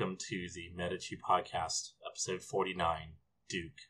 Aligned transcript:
welcome 0.00 0.16
to 0.16 0.48
the 0.54 0.70
Medici 0.74 1.14
Podcast, 1.14 1.90
episode 2.08 2.42
49 2.42 3.12
Duke. 3.50 3.80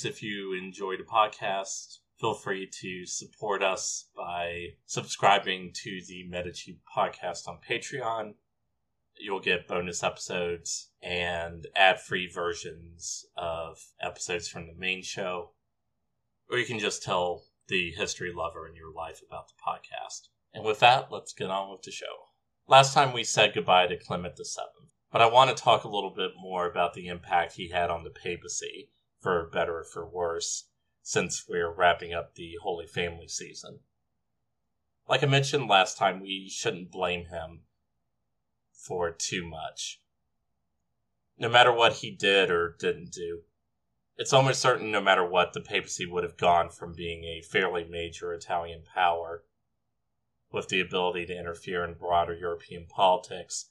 Always, 0.00 0.16
if 0.16 0.22
you 0.22 0.54
enjoy 0.54 0.96
the 0.96 1.02
podcast, 1.02 1.98
feel 2.18 2.34
free 2.34 2.66
to 2.66 3.04
support 3.04 3.62
us 3.62 4.08
by 4.16 4.68
subscribing 4.86 5.72
to 5.74 6.00
the 6.08 6.26
Medici 6.28 6.78
podcast 6.96 7.46
on 7.46 7.58
Patreon. 7.68 8.34
You'll 9.18 9.40
get 9.40 9.68
bonus 9.68 10.02
episodes 10.02 10.90
and 11.02 11.66
ad 11.76 12.00
free 12.00 12.30
versions 12.32 13.26
of 13.36 13.78
episodes 14.00 14.48
from 14.48 14.66
the 14.66 14.74
main 14.74 15.02
show. 15.02 15.50
Or 16.50 16.56
you 16.56 16.64
can 16.64 16.78
just 16.78 17.02
tell 17.02 17.44
the 17.68 17.90
history 17.90 18.32
lover 18.34 18.66
in 18.66 18.74
your 18.74 18.92
life 18.92 19.20
about 19.26 19.48
the 19.48 19.54
podcast. 19.62 20.28
And 20.54 20.64
with 20.64 20.80
that, 20.80 21.12
let's 21.12 21.34
get 21.34 21.50
on 21.50 21.70
with 21.70 21.82
the 21.82 21.90
show. 21.90 22.30
Last 22.66 22.94
time 22.94 23.12
we 23.12 23.24
said 23.24 23.52
goodbye 23.54 23.88
to 23.88 23.98
Clement 23.98 24.36
VII, 24.38 24.88
but 25.12 25.20
I 25.20 25.26
want 25.26 25.54
to 25.54 25.62
talk 25.62 25.84
a 25.84 25.90
little 25.90 26.14
bit 26.14 26.30
more 26.40 26.66
about 26.66 26.94
the 26.94 27.08
impact 27.08 27.54
he 27.54 27.68
had 27.68 27.90
on 27.90 28.04
the 28.04 28.10
papacy 28.10 28.90
for 29.20 29.48
better 29.52 29.78
or 29.78 29.84
for 29.84 30.06
worse, 30.06 30.68
since 31.02 31.46
we're 31.48 31.72
wrapping 31.72 32.12
up 32.12 32.34
the 32.34 32.56
Holy 32.62 32.86
Family 32.86 33.28
season. 33.28 33.80
Like 35.08 35.22
I 35.22 35.26
mentioned 35.26 35.68
last 35.68 35.98
time, 35.98 36.20
we 36.20 36.48
shouldn't 36.48 36.90
blame 36.90 37.26
him 37.26 37.62
for 38.72 39.10
too 39.10 39.46
much. 39.46 40.00
No 41.38 41.48
matter 41.48 41.72
what 41.72 41.94
he 41.94 42.10
did 42.10 42.50
or 42.50 42.76
didn't 42.78 43.12
do, 43.12 43.42
it's 44.16 44.32
almost 44.32 44.60
certain 44.60 44.90
no 44.90 45.00
matter 45.00 45.24
what, 45.24 45.52
the 45.52 45.60
papacy 45.60 46.06
would 46.06 46.24
have 46.24 46.36
gone 46.36 46.68
from 46.68 46.94
being 46.94 47.24
a 47.24 47.42
fairly 47.42 47.84
major 47.84 48.34
Italian 48.34 48.82
power 48.94 49.44
with 50.52 50.68
the 50.68 50.80
ability 50.80 51.26
to 51.26 51.38
interfere 51.38 51.84
in 51.84 51.94
broader 51.94 52.34
European 52.34 52.86
politics 52.86 53.70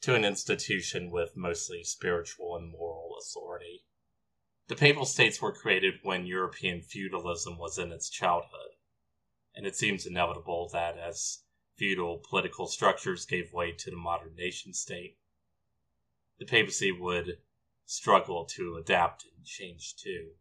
to 0.00 0.14
an 0.14 0.24
institution 0.24 1.10
with 1.10 1.36
mostly 1.36 1.82
spiritual 1.82 2.54
and 2.56 2.70
moral 2.70 3.16
authority. 3.20 3.84
The 4.68 4.76
Papal 4.76 5.06
States 5.06 5.40
were 5.40 5.52
created 5.52 6.00
when 6.02 6.26
European 6.26 6.82
feudalism 6.82 7.56
was 7.56 7.78
in 7.78 7.90
its 7.90 8.10
childhood, 8.10 8.76
and 9.54 9.66
it 9.66 9.74
seems 9.74 10.04
inevitable 10.04 10.68
that 10.74 10.98
as 10.98 11.44
feudal 11.76 12.18
political 12.18 12.66
structures 12.66 13.24
gave 13.24 13.54
way 13.54 13.72
to 13.72 13.90
the 13.90 13.96
modern 13.96 14.34
nation 14.34 14.74
state, 14.74 15.16
the 16.38 16.44
papacy 16.44 16.92
would 16.92 17.38
struggle 17.86 18.44
to 18.44 18.76
adapt 18.76 19.24
and 19.24 19.46
change 19.46 19.96
too. 19.96 20.32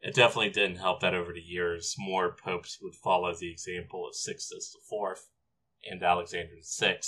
It 0.00 0.14
definitely 0.14 0.50
didn't 0.50 0.78
help 0.78 1.00
that 1.00 1.14
over 1.14 1.32
the 1.32 1.40
years, 1.40 1.94
more 1.98 2.32
popes 2.32 2.80
would 2.82 2.96
follow 2.96 3.32
the 3.32 3.50
example 3.50 4.08
of 4.08 4.16
Sixtus 4.16 4.74
IV 4.74 5.20
and 5.88 6.02
Alexander 6.02 6.56
VI 6.62 6.98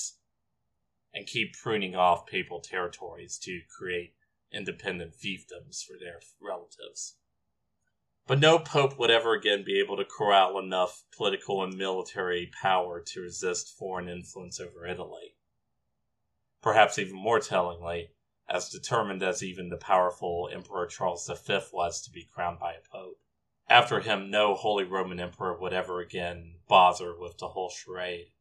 and 1.13 1.27
keep 1.27 1.55
pruning 1.55 1.97
off 1.97 2.27
papal 2.27 2.61
territories 2.61 3.39
to 3.39 3.61
create 3.77 4.15
independent 4.53 5.15
fiefdoms 5.15 5.85
for 5.85 5.99
their 5.99 6.21
relatives. 6.41 7.17
But 8.27 8.39
no 8.39 8.59
pope 8.59 8.99
would 8.99 9.11
ever 9.11 9.35
again 9.35 9.65
be 9.65 9.81
able 9.81 9.97
to 9.97 10.05
corral 10.05 10.59
enough 10.59 11.05
political 11.17 11.65
and 11.65 11.77
military 11.77 12.51
power 12.63 13.01
to 13.01 13.21
resist 13.21 13.77
foreign 13.77 14.09
influence 14.09 14.61
over 14.61 14.87
Italy. 14.87 15.35
Perhaps 16.63 16.99
even 16.99 17.17
more 17.17 17.41
tellingly, 17.41 18.11
as 18.49 18.69
determined 18.69 19.23
as 19.23 19.43
even 19.43 19.69
the 19.69 19.77
powerful 19.77 20.51
Emperor 20.53 20.87
Charles 20.87 21.27
V 21.27 21.61
was 21.73 22.03
to 22.03 22.11
be 22.11 22.25
crowned 22.25 22.59
by 22.59 22.75
a 22.75 22.81
pope. 22.93 23.21
After 23.69 24.01
him, 24.01 24.31
no 24.31 24.55
Holy 24.57 24.85
Roman 24.85 25.21
Emperor 25.21 25.57
would 25.57 25.73
ever 25.73 26.01
again 26.01 26.57
bother 26.67 27.17
with 27.17 27.39
the 27.39 27.49
whole 27.49 27.71
charade. 27.71 28.33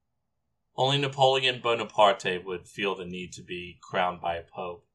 Only 0.75 0.97
Napoleon 0.97 1.61
Bonaparte 1.61 2.43
would 2.43 2.67
feel 2.67 2.95
the 2.95 3.05
need 3.05 3.33
to 3.33 3.43
be 3.43 3.79
crowned 3.81 4.21
by 4.21 4.37
a 4.37 4.43
pope, 4.43 4.87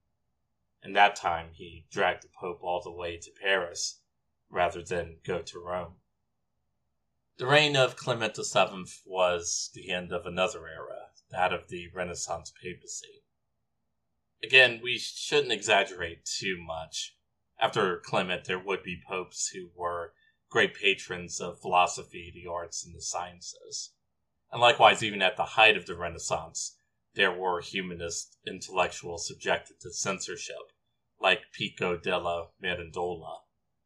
and 0.85 0.95
that 0.95 1.17
time 1.17 1.49
he 1.55 1.87
dragged 1.91 2.23
the 2.23 2.29
Pope 2.39 2.61
all 2.63 2.83
the 2.83 2.93
way 2.93 3.17
to 3.17 3.31
Paris 3.43 4.01
rather 4.51 4.83
than 4.83 5.17
go 5.27 5.41
to 5.41 5.59
Rome. 5.59 5.95
The 7.39 7.47
reign 7.47 7.75
of 7.75 7.97
Clement 7.97 8.37
VII 8.37 8.85
was 9.07 9.71
the 9.75 9.91
end 9.91 10.13
of 10.13 10.27
another 10.27 10.69
era, 10.69 11.09
that 11.31 11.53
of 11.53 11.69
the 11.69 11.89
Renaissance 11.93 12.53
papacy. 12.63 13.25
Again, 14.43 14.81
we 14.83 14.99
shouldn't 14.99 15.53
exaggerate 15.53 16.27
too 16.27 16.57
much. 16.63 17.17
After 17.59 17.97
Clement, 17.97 18.45
there 18.45 18.59
would 18.59 18.83
be 18.83 19.03
popes 19.09 19.49
who 19.49 19.71
were 19.75 20.13
great 20.51 20.75
patrons 20.75 21.41
of 21.41 21.61
philosophy, 21.61 22.31
the 22.33 22.49
arts, 22.49 22.85
and 22.85 22.95
the 22.95 23.01
sciences. 23.01 23.95
And 24.53 24.61
likewise, 24.61 25.03
even 25.03 25.23
at 25.23 25.37
the 25.37 25.45
height 25.45 25.77
of 25.79 25.87
the 25.87 25.97
Renaissance, 25.97 26.77
there 27.15 27.33
were 27.33 27.61
humanist 27.61 28.37
intellectuals 28.47 29.27
subjected 29.27 29.81
to 29.81 29.93
censorship, 29.93 30.73
like 31.21 31.53
Pico 31.53 31.97
della 31.97 32.49
Mirandola. 32.63 33.39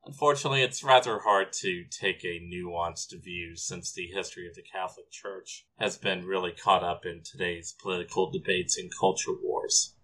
Unfortunately, 0.04 0.62
it's 0.62 0.82
rather 0.82 1.18
hard 1.18 1.52
to 1.52 1.84
take 1.84 2.24
a 2.24 2.40
nuanced 2.40 3.12
view 3.22 3.56
since 3.56 3.92
the 3.92 4.06
history 4.06 4.48
of 4.48 4.54
the 4.54 4.62
Catholic 4.62 5.10
Church 5.10 5.66
has 5.78 5.98
been 5.98 6.24
really 6.24 6.52
caught 6.52 6.82
up 6.82 7.04
in 7.04 7.22
today's 7.22 7.74
political 7.80 8.30
debates 8.30 8.78
and 8.78 8.90
culture 8.98 9.34
wars. 9.42 9.94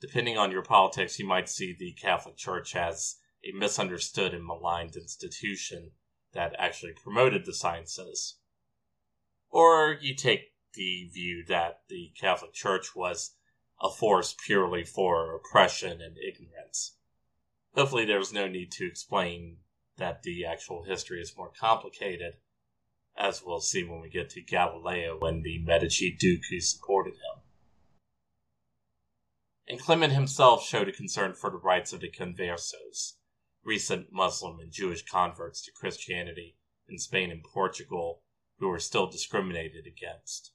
Depending 0.00 0.38
on 0.38 0.50
your 0.50 0.62
politics, 0.62 1.18
you 1.18 1.26
might 1.26 1.48
see 1.48 1.74
the 1.76 1.92
Catholic 1.92 2.36
Church 2.36 2.76
as 2.76 3.16
a 3.44 3.56
misunderstood 3.56 4.32
and 4.32 4.46
maligned 4.46 4.96
institution 4.96 5.90
that 6.32 6.54
actually 6.58 6.92
promoted 6.92 7.44
the 7.44 7.54
sciences. 7.54 8.36
Or 9.50 9.98
you 10.00 10.14
take 10.14 10.52
the 10.74 11.10
view 11.12 11.44
that 11.48 11.80
the 11.88 12.12
Catholic 12.18 12.52
Church 12.52 12.94
was 12.94 13.34
a 13.80 13.90
force 13.90 14.34
purely 14.46 14.84
for 14.84 15.34
oppression 15.34 16.00
and 16.00 16.16
ignorance. 16.18 16.96
Hopefully, 17.74 18.04
there's 18.04 18.32
no 18.32 18.46
need 18.46 18.70
to 18.72 18.86
explain 18.86 19.58
that 19.96 20.22
the 20.22 20.44
actual 20.44 20.84
history 20.84 21.20
is 21.20 21.36
more 21.36 21.52
complicated, 21.58 22.34
as 23.16 23.42
we'll 23.44 23.60
see 23.60 23.84
when 23.84 24.00
we 24.00 24.08
get 24.08 24.30
to 24.30 24.42
Galileo 24.42 25.18
when 25.18 25.42
the 25.42 25.62
Medici 25.62 26.14
Duke 26.18 26.42
who 26.50 26.60
supported 26.60 27.14
him. 27.14 27.42
And 29.68 29.80
Clement 29.80 30.12
himself 30.12 30.66
showed 30.66 30.88
a 30.88 30.92
concern 30.92 31.34
for 31.34 31.50
the 31.50 31.58
rights 31.58 31.92
of 31.92 32.00
the 32.00 32.10
conversos, 32.10 33.14
recent 33.62 34.08
Muslim 34.10 34.58
and 34.58 34.72
Jewish 34.72 35.04
converts 35.04 35.62
to 35.64 35.72
Christianity 35.72 36.56
in 36.88 36.98
Spain 36.98 37.30
and 37.30 37.44
Portugal 37.44 38.22
who 38.58 38.68
were 38.68 38.80
still 38.80 39.06
discriminated 39.06 39.86
against. 39.86 40.52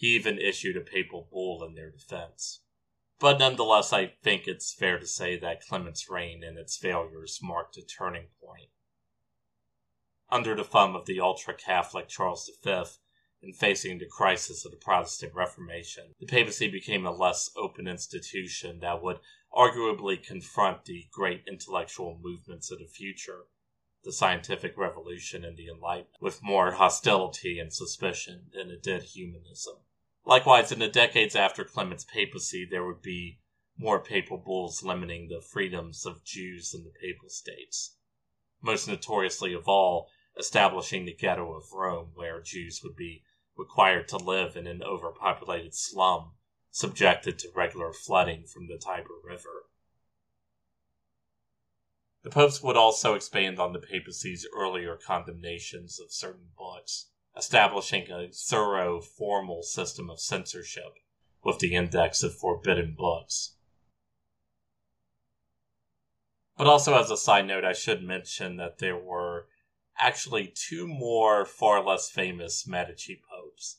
He 0.00 0.14
even 0.14 0.38
issued 0.38 0.78
a 0.78 0.80
papal 0.80 1.28
bull 1.30 1.62
in 1.62 1.74
their 1.74 1.90
defense. 1.90 2.62
But 3.18 3.38
nonetheless, 3.38 3.92
I 3.92 4.14
think 4.22 4.48
it's 4.48 4.72
fair 4.72 4.98
to 4.98 5.06
say 5.06 5.36
that 5.36 5.60
Clement's 5.66 6.08
reign 6.08 6.42
and 6.42 6.56
its 6.56 6.78
failures 6.78 7.38
marked 7.42 7.76
a 7.76 7.82
turning 7.82 8.28
point. 8.42 8.70
Under 10.30 10.54
the 10.54 10.64
thumb 10.64 10.96
of 10.96 11.04
the 11.04 11.20
ultra 11.20 11.52
Catholic 11.52 12.08
Charles 12.08 12.50
V, 12.64 12.84
and 13.42 13.54
facing 13.54 13.98
the 13.98 14.06
crisis 14.06 14.64
of 14.64 14.70
the 14.70 14.78
Protestant 14.78 15.34
Reformation, 15.34 16.14
the 16.18 16.24
papacy 16.24 16.70
became 16.70 17.04
a 17.04 17.10
less 17.10 17.50
open 17.54 17.86
institution 17.86 18.80
that 18.80 19.02
would 19.02 19.20
arguably 19.52 20.16
confront 20.22 20.86
the 20.86 21.08
great 21.12 21.44
intellectual 21.46 22.18
movements 22.22 22.70
of 22.70 22.78
the 22.78 22.86
future, 22.86 23.48
the 24.02 24.14
scientific 24.14 24.78
revolution 24.78 25.44
and 25.44 25.58
the 25.58 25.68
Enlightenment, 25.68 26.22
with 26.22 26.42
more 26.42 26.70
hostility 26.70 27.58
and 27.58 27.70
suspicion 27.70 28.46
than 28.54 28.70
it 28.70 28.82
did 28.82 29.02
humanism. 29.02 29.76
Likewise, 30.24 30.70
in 30.70 30.78
the 30.78 30.88
decades 30.88 31.34
after 31.34 31.64
Clement's 31.64 32.04
papacy, 32.04 32.66
there 32.68 32.84
would 32.84 33.02
be 33.02 33.40
more 33.76 34.02
papal 34.02 34.36
bulls 34.36 34.82
limiting 34.82 35.28
the 35.28 35.40
freedoms 35.40 36.04
of 36.04 36.24
Jews 36.24 36.74
in 36.74 36.84
the 36.84 36.92
papal 37.00 37.28
states. 37.28 37.96
Most 38.60 38.86
notoriously 38.86 39.54
of 39.54 39.66
all, 39.66 40.10
establishing 40.38 41.04
the 41.04 41.14
ghetto 41.14 41.54
of 41.54 41.72
Rome, 41.72 42.10
where 42.14 42.42
Jews 42.42 42.80
would 42.84 42.94
be 42.94 43.24
required 43.56 44.08
to 44.08 44.16
live 44.16 44.56
in 44.56 44.66
an 44.66 44.82
overpopulated 44.82 45.74
slum, 45.74 46.32
subjected 46.70 47.38
to 47.38 47.52
regular 47.54 47.92
flooding 47.92 48.44
from 48.46 48.68
the 48.68 48.78
Tiber 48.78 49.18
River. 49.24 49.66
The 52.22 52.30
popes 52.30 52.62
would 52.62 52.76
also 52.76 53.14
expand 53.14 53.58
on 53.58 53.72
the 53.72 53.78
papacy's 53.78 54.46
earlier 54.54 54.96
condemnations 54.96 55.98
of 55.98 56.12
certain 56.12 56.50
books, 56.56 57.10
establishing 57.40 58.10
a 58.10 58.28
thorough 58.28 59.00
formal 59.00 59.62
system 59.62 60.10
of 60.10 60.20
censorship 60.20 60.98
with 61.42 61.58
the 61.58 61.74
Index 61.74 62.22
of 62.22 62.34
Forbidden 62.34 62.94
Books. 62.94 63.56
But 66.58 66.66
also, 66.66 67.00
as 67.00 67.10
a 67.10 67.16
side 67.16 67.46
note, 67.46 67.64
I 67.64 67.72
should 67.72 68.02
mention 68.02 68.58
that 68.58 68.78
there 68.78 68.98
were 68.98 69.46
actually 69.98 70.52
two 70.54 70.86
more 70.86 71.46
far 71.46 71.82
less 71.82 72.10
famous 72.10 72.66
Medici 72.66 73.22
popes, 73.30 73.78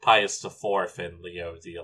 Pius 0.00 0.42
IV 0.42 0.98
and 0.98 1.20
Leo 1.20 1.54
XI. 1.60 1.82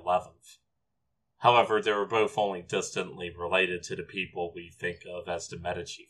However, 1.40 1.82
they 1.82 1.92
were 1.92 2.06
both 2.06 2.38
only 2.38 2.62
distantly 2.62 3.28
related 3.28 3.82
to 3.82 3.96
the 3.96 4.02
people 4.02 4.50
we 4.54 4.70
think 4.70 5.00
of 5.06 5.28
as 5.28 5.48
the 5.48 5.58
Medici. 5.58 6.07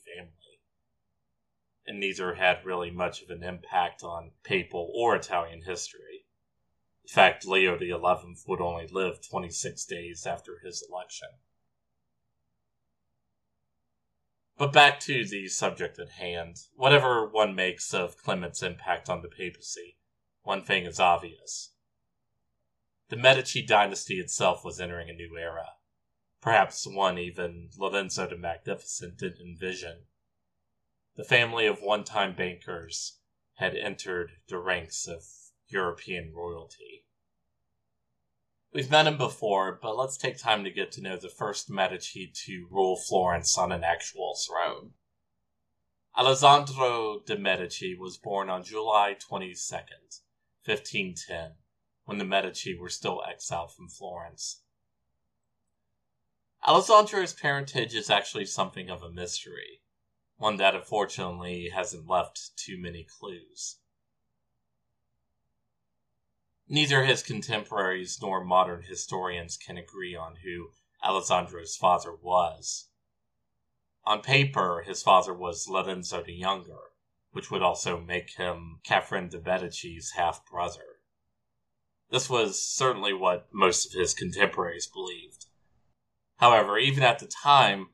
And 1.89 1.99
neither 1.99 2.35
had 2.35 2.67
really 2.67 2.91
much 2.91 3.23
of 3.23 3.31
an 3.31 3.43
impact 3.43 4.03
on 4.03 4.33
papal 4.43 4.93
or 4.95 5.17
Italian 5.17 5.63
history. 5.63 6.27
In 7.03 7.09
fact, 7.09 7.47
Leo 7.47 7.79
XI 7.79 7.95
would 8.47 8.61
only 8.61 8.87
live 8.87 9.27
26 9.27 9.87
days 9.87 10.27
after 10.27 10.59
his 10.63 10.87
election. 10.87 11.29
But 14.59 14.75
back 14.75 15.01
to 15.01 15.25
the 15.25 15.49
subject 15.49 15.99
at 15.99 16.11
hand. 16.11 16.57
Whatever 16.75 17.27
one 17.27 17.55
makes 17.55 17.95
of 17.95 18.19
Clement's 18.19 18.63
impact 18.63 19.09
on 19.09 19.23
the 19.23 19.29
papacy, 19.29 19.97
one 20.43 20.65
thing 20.65 20.85
is 20.85 21.01
obvious. 21.01 21.71
The 23.09 23.17
Medici 23.17 23.63
dynasty 23.63 24.21
itself 24.21 24.63
was 24.63 24.79
entering 24.79 25.09
a 25.09 25.15
new 25.15 25.39
era, 25.39 25.71
perhaps 26.43 26.87
one 26.87 27.19
even 27.19 27.71
Lorenzo 27.79 28.27
the 28.27 28.37
Magnificent 28.37 29.17
didn't 29.17 29.41
envision. 29.41 30.05
The 31.19 31.25
family 31.25 31.67
of 31.67 31.83
one 31.83 32.05
time 32.05 32.37
bankers 32.37 33.19
had 33.55 33.75
entered 33.75 34.39
the 34.47 34.59
ranks 34.59 35.09
of 35.09 35.25
European 35.67 36.33
royalty. 36.33 37.07
We've 38.73 38.89
met 38.89 39.09
him 39.09 39.19
before, 39.19 39.81
but 39.83 39.97
let's 39.97 40.17
take 40.17 40.39
time 40.39 40.63
to 40.63 40.71
get 40.71 40.93
to 40.93 41.01
know 41.01 41.17
the 41.17 41.29
first 41.29 41.69
Medici 41.69 42.31
to 42.47 42.69
rule 42.71 42.97
Florence 42.97 43.59
on 43.59 43.73
an 43.73 43.83
actual 43.83 44.37
throne. 44.37 44.93
Alessandro 46.17 47.19
de' 47.27 47.37
Medici 47.37 47.97
was 47.99 48.17
born 48.17 48.49
on 48.49 48.63
July 48.63 49.17
22nd, 49.19 50.21
1510, 50.65 51.57
when 52.05 52.19
the 52.19 52.25
Medici 52.25 52.79
were 52.79 52.89
still 52.89 53.25
exiled 53.29 53.75
from 53.75 53.89
Florence. 53.89 54.63
Alessandro's 56.65 57.33
parentage 57.33 57.97
is 57.97 58.09
actually 58.09 58.45
something 58.45 58.89
of 58.89 59.03
a 59.03 59.11
mystery, 59.11 59.83
one 60.39 60.57
that 60.57 60.75
unfortunately 60.75 61.69
hasn't 61.75 62.09
left 62.09 62.57
too 62.57 62.81
many 62.81 63.05
clues. 63.05 63.77
Neither 66.69 67.05
his 67.05 67.23
contemporaries 67.23 68.19
nor 68.23 68.45
modern 68.45 68.83
historians 68.83 69.57
can 69.57 69.77
agree 69.77 70.15
on 70.15 70.37
who 70.45 70.71
Alessandro's 71.05 71.77
father 71.77 72.15
was. 72.15 72.89
On 74.05 74.23
paper, 74.23 74.85
his 74.87 75.03
father 75.03 75.35
was 75.35 75.69
Lorenzo 75.69 76.23
the 76.23 76.33
Younger, 76.33 76.93
which 77.33 77.51
would 77.51 77.63
also 77.63 78.01
make 78.01 78.37
him 78.37 78.81
Catherine 78.85 79.29
de' 79.29 79.41
Medici's 79.41 80.13
half 80.13 80.47
brother. 80.47 81.01
This 82.11 82.31
was 82.31 82.63
certainly 82.63 83.13
what 83.13 83.49
most 83.53 83.87
of 83.87 84.01
his 84.01 84.15
contemporaries 84.15 84.87
believed. 84.87 85.47
However, 86.37 86.79
even 86.79 87.03
at 87.03 87.19
the 87.19 87.27
time, 87.27 87.89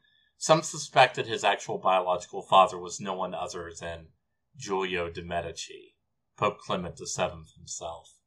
some 0.44 0.62
suspected 0.62 1.26
his 1.26 1.43
actual 1.43 1.79
biological 1.79 2.43
father 2.43 2.79
was 2.79 3.00
no 3.00 3.14
one 3.14 3.32
other 3.32 3.73
than 3.81 4.08
Giulio 4.55 5.08
de' 5.08 5.23
Medici, 5.23 5.94
Pope 6.37 6.58
Clement 6.58 6.99
VII 6.99 7.44
himself. 7.56 8.19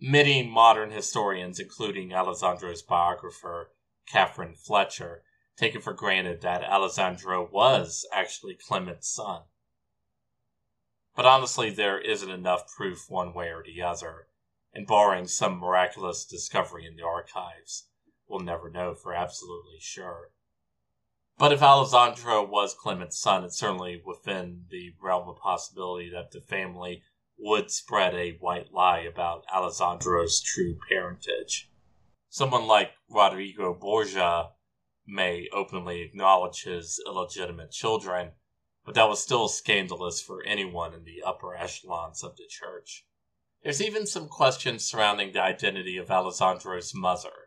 Many 0.00 0.48
modern 0.48 0.92
historians, 0.92 1.60
including 1.60 2.14
Alessandro's 2.14 2.80
biographer, 2.80 3.74
Catherine 4.10 4.54
Fletcher, 4.54 5.24
take 5.58 5.74
it 5.74 5.84
for 5.84 5.92
granted 5.92 6.40
that 6.40 6.64
Alessandro 6.64 7.46
was 7.46 8.06
actually 8.10 8.54
Clement's 8.54 9.14
son. 9.14 9.42
But 11.14 11.26
honestly, 11.26 11.68
there 11.68 12.00
isn't 12.00 12.30
enough 12.30 12.74
proof 12.74 13.10
one 13.10 13.34
way 13.34 13.48
or 13.48 13.62
the 13.62 13.82
other, 13.82 14.28
and 14.72 14.86
barring 14.86 15.26
some 15.26 15.58
miraculous 15.58 16.24
discovery 16.24 16.86
in 16.86 16.96
the 16.96 17.04
archives, 17.04 17.88
we'll 18.28 18.40
never 18.40 18.70
know 18.70 18.94
for 18.94 19.14
absolutely 19.14 19.78
sure. 19.80 20.30
But 21.38 21.52
if 21.52 21.62
Alessandro 21.62 22.44
was 22.44 22.74
Clement's 22.74 23.18
son, 23.18 23.44
it's 23.44 23.58
certainly 23.58 24.02
within 24.04 24.64
the 24.70 24.94
realm 25.00 25.28
of 25.28 25.38
possibility 25.38 26.10
that 26.10 26.32
the 26.32 26.40
family 26.40 27.02
would 27.38 27.70
spread 27.70 28.14
a 28.14 28.36
white 28.40 28.72
lie 28.72 29.00
about 29.00 29.44
Alessandro's 29.54 30.40
true 30.40 30.76
parentage. 30.88 31.70
Someone 32.28 32.66
like 32.66 32.90
Rodrigo 33.08 33.72
Borgia 33.72 34.50
may 35.06 35.48
openly 35.52 36.02
acknowledge 36.02 36.64
his 36.64 37.00
illegitimate 37.06 37.70
children, 37.70 38.32
but 38.84 38.94
that 38.94 39.08
was 39.08 39.22
still 39.22 39.48
scandalous 39.48 40.20
for 40.20 40.42
anyone 40.42 40.92
in 40.92 41.04
the 41.04 41.22
upper 41.24 41.54
echelons 41.54 42.24
of 42.24 42.36
the 42.36 42.46
church. 42.48 43.06
There's 43.62 43.80
even 43.80 44.06
some 44.06 44.28
questions 44.28 44.84
surrounding 44.84 45.32
the 45.32 45.42
identity 45.42 45.96
of 45.96 46.10
Alessandro's 46.10 46.92
mother. 46.94 47.37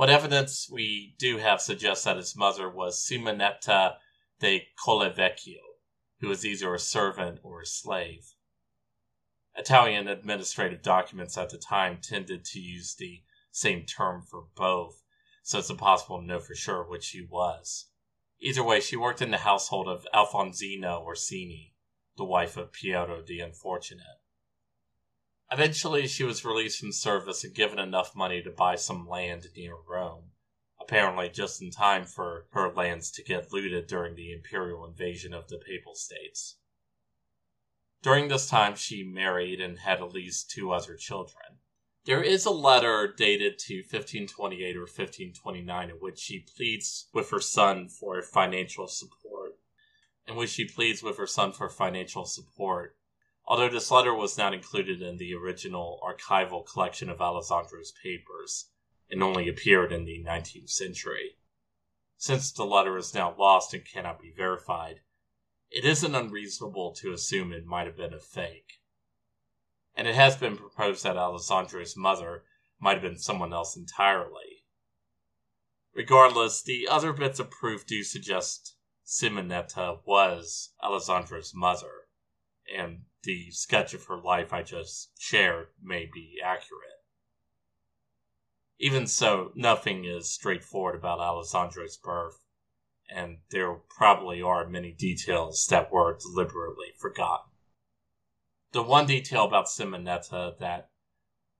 What 0.00 0.08
evidence 0.08 0.66
we 0.70 1.14
do 1.18 1.36
have 1.36 1.60
suggests 1.60 2.04
that 2.04 2.16
his 2.16 2.34
mother 2.34 2.70
was 2.70 3.06
Simonetta 3.06 3.98
de 4.38 4.66
Collevecchio, 4.82 5.60
who 6.20 6.28
was 6.28 6.42
either 6.42 6.72
a 6.72 6.78
servant 6.78 7.40
or 7.42 7.60
a 7.60 7.66
slave. 7.66 8.32
Italian 9.54 10.08
administrative 10.08 10.80
documents 10.80 11.36
at 11.36 11.50
the 11.50 11.58
time 11.58 11.98
tended 12.00 12.46
to 12.46 12.58
use 12.58 12.94
the 12.94 13.24
same 13.50 13.84
term 13.84 14.22
for 14.22 14.46
both, 14.56 15.02
so 15.42 15.58
it's 15.58 15.68
impossible 15.68 16.18
to 16.18 16.24
know 16.26 16.40
for 16.40 16.54
sure 16.54 16.82
which 16.82 17.04
she 17.04 17.20
was. 17.20 17.90
Either 18.38 18.64
way, 18.64 18.80
she 18.80 18.96
worked 18.96 19.20
in 19.20 19.30
the 19.30 19.36
household 19.36 19.86
of 19.86 20.06
Alfonsina 20.14 20.98
Orsini, 20.98 21.74
the 22.16 22.24
wife 22.24 22.56
of 22.56 22.72
Piero 22.72 23.20
the 23.20 23.40
Unfortunate. 23.40 24.19
Eventually, 25.52 26.06
she 26.06 26.22
was 26.22 26.44
released 26.44 26.78
from 26.78 26.92
service 26.92 27.42
and 27.42 27.54
given 27.54 27.78
enough 27.78 28.14
money 28.14 28.40
to 28.42 28.50
buy 28.50 28.76
some 28.76 29.08
land 29.08 29.48
near 29.56 29.74
Rome, 29.74 30.30
apparently 30.80 31.28
just 31.28 31.60
in 31.60 31.70
time 31.70 32.04
for 32.04 32.46
her 32.52 32.72
lands 32.72 33.10
to 33.12 33.24
get 33.24 33.52
looted 33.52 33.88
during 33.88 34.14
the 34.14 34.32
imperial 34.32 34.86
invasion 34.86 35.34
of 35.34 35.48
the 35.48 35.58
Papal 35.58 35.96
States. 35.96 36.56
During 38.02 38.28
this 38.28 38.48
time, 38.48 38.76
she 38.76 39.02
married 39.02 39.60
and 39.60 39.80
had 39.80 40.00
at 40.00 40.12
least 40.12 40.50
two 40.50 40.70
other 40.70 40.94
children. 40.94 41.58
There 42.04 42.22
is 42.22 42.46
a 42.46 42.50
letter 42.50 43.12
dated 43.14 43.58
to 43.66 43.78
1528 43.78 44.76
or 44.76 44.80
1529 44.80 45.90
in 45.90 45.96
which 45.96 46.18
she 46.18 46.46
pleads 46.56 47.08
with 47.12 47.30
her 47.30 47.40
son 47.40 47.88
for 47.88 48.22
financial 48.22 48.86
support. 48.86 49.58
In 50.26 50.36
which 50.36 50.50
she 50.50 50.64
pleads 50.64 51.02
with 51.02 51.18
her 51.18 51.26
son 51.26 51.52
for 51.52 51.68
financial 51.68 52.24
support. 52.24 52.96
Although 53.50 53.68
this 53.68 53.90
letter 53.90 54.14
was 54.14 54.38
not 54.38 54.54
included 54.54 55.02
in 55.02 55.16
the 55.16 55.34
original 55.34 56.00
archival 56.02 56.64
collection 56.64 57.10
of 57.10 57.20
Alessandro's 57.20 57.92
papers, 58.02 58.70
and 59.10 59.22
only 59.22 59.48
appeared 59.48 59.92
in 59.92 60.04
the 60.04 60.22
19th 60.24 60.70
century. 60.70 61.36
Since 62.16 62.52
the 62.52 62.64
letter 62.64 62.96
is 62.96 63.12
now 63.12 63.34
lost 63.36 63.74
and 63.74 63.84
cannot 63.84 64.20
be 64.20 64.30
verified, 64.30 65.00
it 65.70 65.84
isn't 65.84 66.14
unreasonable 66.14 66.94
to 66.94 67.12
assume 67.12 67.52
it 67.52 67.66
might 67.66 67.86
have 67.86 67.96
been 67.96 68.14
a 68.14 68.20
fake 68.20 68.80
and 70.00 70.08
it 70.08 70.14
has 70.14 70.36
been 70.36 70.56
proposed 70.56 71.04
that 71.04 71.16
Alessandro's 71.16 71.96
mother 71.96 72.44
might 72.78 72.94
have 72.94 73.02
been 73.02 73.18
someone 73.18 73.52
else 73.52 73.76
entirely. 73.76 74.64
Regardless, 75.94 76.62
the 76.62 76.88
other 76.88 77.12
bits 77.12 77.38
of 77.38 77.50
proof 77.50 77.84
do 77.86 78.02
suggest 78.02 78.76
Simonetta 79.04 79.98
was 80.06 80.70
Alessandro's 80.82 81.52
mother, 81.54 82.08
and 82.74 83.02
the 83.22 83.50
sketch 83.50 83.94
of 83.94 84.06
her 84.06 84.16
life 84.16 84.52
I 84.52 84.62
just 84.62 85.10
shared 85.18 85.68
may 85.82 86.08
be 86.12 86.38
accurate. 86.42 87.04
Even 88.78 89.06
so, 89.06 89.52
nothing 89.54 90.04
is 90.04 90.30
straightforward 90.30 90.94
about 90.94 91.20
Alessandro's 91.20 91.98
birth, 91.98 92.44
and 93.14 93.38
there 93.50 93.74
probably 93.74 94.40
are 94.40 94.66
many 94.66 94.92
details 94.92 95.66
that 95.68 95.92
were 95.92 96.16
deliberately 96.18 96.92
forgotten 96.98 97.50
the 98.72 98.82
one 98.82 99.06
detail 99.06 99.44
about 99.44 99.66
Simonetta 99.66 100.58
that 100.58 100.90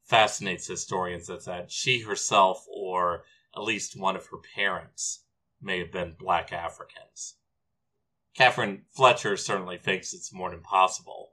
fascinates 0.04 0.66
historians 0.66 1.28
is 1.28 1.44
that 1.44 1.70
she 1.70 2.00
herself, 2.00 2.64
or 2.68 3.24
at 3.54 3.62
least 3.62 3.98
one 3.98 4.16
of 4.16 4.26
her 4.26 4.38
parents, 4.54 5.24
may 5.60 5.78
have 5.78 5.92
been 5.92 6.14
black 6.18 6.52
Africans. 6.52 7.36
Catherine 8.34 8.84
Fletcher 8.90 9.36
certainly 9.36 9.76
thinks 9.76 10.14
it's 10.14 10.32
more 10.32 10.50
than 10.50 10.62
possible. 10.62 11.32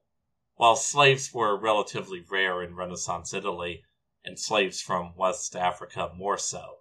While 0.58 0.76
slaves 0.76 1.32
were 1.32 1.56
relatively 1.56 2.20
rare 2.20 2.64
in 2.64 2.76
Renaissance 2.76 3.32
Italy, 3.32 3.84
and 4.26 4.40
slaves 4.40 4.82
from 4.82 5.16
West 5.16 5.56
Africa 5.56 6.12
more 6.16 6.40
so, 6.40 6.80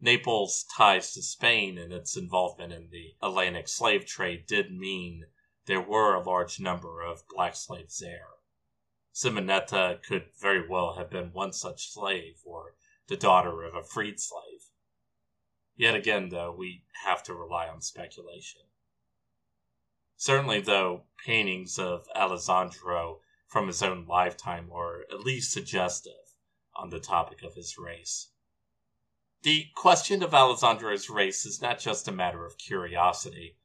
Naples' 0.00 0.64
ties 0.76 1.12
to 1.12 1.22
Spain 1.22 1.76
and 1.76 1.92
its 1.92 2.16
involvement 2.16 2.72
in 2.72 2.88
the 2.90 3.16
Atlantic 3.20 3.66
slave 3.66 4.06
trade 4.06 4.46
did 4.46 4.70
mean 4.70 5.26
there 5.64 5.80
were 5.80 6.14
a 6.14 6.22
large 6.22 6.60
number 6.60 7.02
of 7.02 7.26
black 7.28 7.56
slaves 7.56 7.98
there. 7.98 8.28
Simonetta 9.12 10.00
could 10.04 10.30
very 10.38 10.64
well 10.64 10.94
have 10.94 11.10
been 11.10 11.32
one 11.32 11.52
such 11.52 11.90
slave 11.90 12.40
or 12.44 12.76
the 13.08 13.16
daughter 13.16 13.64
of 13.64 13.74
a 13.74 13.82
freed 13.82 14.20
slave. 14.20 14.70
Yet 15.74 15.96
again, 15.96 16.28
though, 16.28 16.52
we 16.52 16.84
have 17.04 17.24
to 17.24 17.34
rely 17.34 17.66
on 17.66 17.80
speculation. 17.82 18.62
Certainly, 20.16 20.62
though, 20.62 21.04
paintings 21.24 21.78
of 21.78 22.06
Alessandro 22.14 23.20
from 23.46 23.66
his 23.66 23.82
own 23.82 24.06
lifetime 24.06 24.70
are 24.72 25.02
at 25.12 25.20
least 25.20 25.52
suggestive 25.52 26.34
on 26.74 26.90
the 26.90 27.00
topic 27.00 27.42
of 27.42 27.54
his 27.54 27.78
race. 27.78 28.30
The 29.42 29.66
question 29.74 30.22
of 30.22 30.34
Alessandro's 30.34 31.08
race 31.08 31.46
is 31.46 31.62
not 31.62 31.78
just 31.78 32.08
a 32.08 32.12
matter 32.12 32.44
of 32.44 32.58
curiosity. 32.58 33.58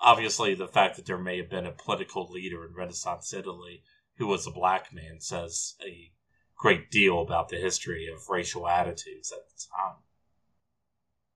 Obviously, 0.00 0.54
the 0.54 0.66
fact 0.66 0.96
that 0.96 1.06
there 1.06 1.18
may 1.18 1.36
have 1.38 1.50
been 1.50 1.66
a 1.66 1.72
political 1.72 2.28
leader 2.30 2.64
in 2.64 2.74
Renaissance 2.74 3.32
Italy 3.32 3.82
who 4.16 4.26
was 4.26 4.46
a 4.46 4.50
black 4.50 4.92
man 4.92 5.20
says 5.20 5.76
a 5.84 6.10
great 6.56 6.90
deal 6.90 7.20
about 7.20 7.48
the 7.48 7.56
history 7.56 8.08
of 8.12 8.28
racial 8.28 8.66
attitudes 8.66 9.32
at 9.32 9.48
the 9.48 9.64
time. 9.76 9.96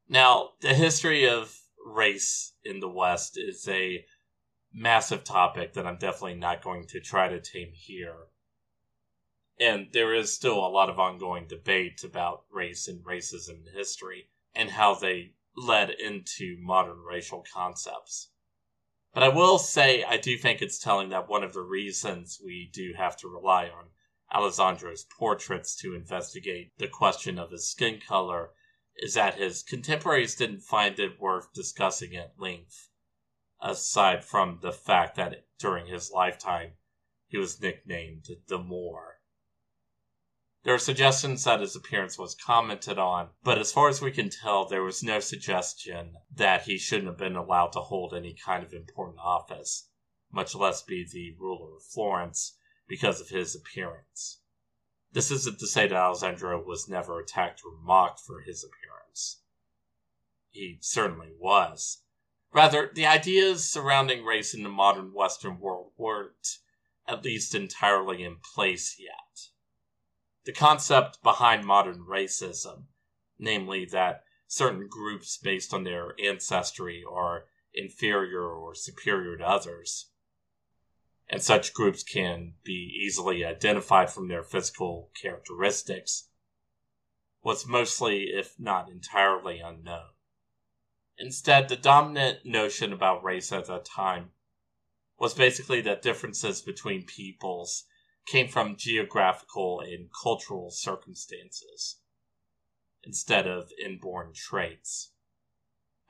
Now, 0.08 0.50
the 0.60 0.74
history 0.74 1.28
of 1.28 1.60
race 1.84 2.54
in 2.64 2.80
the 2.80 2.88
West 2.88 3.38
is 3.38 3.66
a 3.68 4.04
massive 4.74 5.24
topic 5.24 5.74
that 5.74 5.86
I'm 5.86 5.98
definitely 5.98 6.34
not 6.34 6.62
going 6.62 6.86
to 6.88 7.00
try 7.00 7.28
to 7.28 7.40
tame 7.40 7.72
here. 7.72 8.28
And 9.60 9.88
there 9.92 10.14
is 10.14 10.34
still 10.34 10.58
a 10.58 10.68
lot 10.68 10.88
of 10.88 10.98
ongoing 10.98 11.46
debate 11.46 12.02
about 12.04 12.44
race 12.50 12.88
and 12.88 13.04
racism 13.04 13.66
in 13.66 13.74
history 13.74 14.28
and 14.54 14.70
how 14.70 14.94
they 14.94 15.34
led 15.56 15.90
into 15.90 16.56
modern 16.60 17.00
racial 17.00 17.44
concepts. 17.52 18.30
But 19.12 19.22
I 19.22 19.28
will 19.28 19.58
say 19.58 20.04
I 20.04 20.16
do 20.16 20.38
think 20.38 20.62
it's 20.62 20.78
telling 20.78 21.10
that 21.10 21.28
one 21.28 21.44
of 21.44 21.52
the 21.52 21.62
reasons 21.62 22.40
we 22.42 22.70
do 22.72 22.94
have 22.96 23.16
to 23.18 23.28
rely 23.28 23.68
on 23.68 23.90
Alessandro's 24.32 25.04
portraits 25.04 25.76
to 25.76 25.94
investigate 25.94 26.72
the 26.78 26.88
question 26.88 27.38
of 27.38 27.50
his 27.50 27.68
skin 27.68 28.00
color 28.00 28.52
is 28.96 29.14
that 29.14 29.34
his 29.34 29.62
contemporaries 29.62 30.34
didn't 30.34 30.60
find 30.60 30.98
it 30.98 31.20
worth 31.20 31.52
discussing 31.52 32.16
at 32.16 32.38
length 32.38 32.88
aside 33.62 34.24
from 34.24 34.58
the 34.60 34.72
fact 34.72 35.14
that 35.16 35.46
during 35.58 35.86
his 35.86 36.10
lifetime 36.10 36.72
he 37.28 37.38
was 37.38 37.60
nicknamed 37.60 38.28
the 38.48 38.58
Moor. 38.58 39.20
There 40.64 40.74
are 40.74 40.78
suggestions 40.78 41.44
that 41.44 41.60
his 41.60 41.74
appearance 41.74 42.18
was 42.18 42.34
commented 42.34 42.98
on, 42.98 43.30
but 43.42 43.58
as 43.58 43.72
far 43.72 43.88
as 43.88 44.00
we 44.00 44.12
can 44.12 44.30
tell, 44.30 44.64
there 44.64 44.82
was 44.82 45.02
no 45.02 45.18
suggestion 45.18 46.16
that 46.34 46.62
he 46.62 46.78
shouldn't 46.78 47.08
have 47.08 47.18
been 47.18 47.34
allowed 47.34 47.72
to 47.72 47.80
hold 47.80 48.14
any 48.14 48.34
kind 48.34 48.62
of 48.62 48.72
important 48.72 49.18
office, 49.18 49.88
much 50.30 50.54
less 50.54 50.82
be 50.82 51.04
the 51.04 51.34
ruler 51.38 51.76
of 51.76 51.82
Florence, 51.82 52.58
because 52.86 53.20
of 53.20 53.30
his 53.30 53.56
appearance. 53.56 54.40
This 55.12 55.30
isn't 55.30 55.58
to 55.58 55.66
say 55.66 55.88
that 55.88 55.96
Alessandro 55.96 56.62
was 56.62 56.88
never 56.88 57.18
attacked 57.18 57.62
or 57.64 57.72
mocked 57.82 58.20
for 58.20 58.40
his 58.40 58.64
appearance. 58.64 59.40
He 60.50 60.78
certainly 60.80 61.32
was, 61.38 62.02
Rather, 62.52 62.90
the 62.92 63.06
ideas 63.06 63.68
surrounding 63.68 64.24
race 64.24 64.52
in 64.52 64.62
the 64.62 64.68
modern 64.68 65.14
Western 65.14 65.58
world 65.58 65.92
weren't 65.96 66.58
at 67.08 67.24
least 67.24 67.54
entirely 67.54 68.22
in 68.22 68.36
place 68.36 68.96
yet. 68.98 69.48
The 70.44 70.52
concept 70.52 71.22
behind 71.22 71.64
modern 71.64 72.04
racism, 72.04 72.84
namely 73.38 73.86
that 73.86 74.24
certain 74.46 74.86
groups 74.86 75.38
based 75.38 75.72
on 75.72 75.84
their 75.84 76.14
ancestry 76.20 77.02
are 77.08 77.46
inferior 77.72 78.50
or 78.50 78.74
superior 78.74 79.38
to 79.38 79.48
others, 79.48 80.10
and 81.28 81.42
such 81.42 81.72
groups 81.72 82.02
can 82.02 82.54
be 82.62 83.00
easily 83.02 83.44
identified 83.44 84.10
from 84.10 84.28
their 84.28 84.42
physical 84.42 85.10
characteristics, 85.20 86.28
was 87.42 87.66
mostly, 87.66 88.24
if 88.24 88.58
not 88.58 88.90
entirely, 88.90 89.58
unknown. 89.60 90.10
Instead, 91.18 91.68
the 91.68 91.76
dominant 91.76 92.44
notion 92.44 92.92
about 92.92 93.22
race 93.22 93.52
at 93.52 93.66
that 93.66 93.84
time 93.84 94.32
was 95.18 95.34
basically 95.34 95.80
that 95.80 96.02
differences 96.02 96.62
between 96.62 97.04
peoples 97.04 97.84
came 98.26 98.48
from 98.48 98.76
geographical 98.76 99.80
and 99.80 100.08
cultural 100.22 100.70
circumstances 100.70 102.00
instead 103.04 103.46
of 103.46 103.72
inborn 103.84 104.32
traits. 104.32 105.12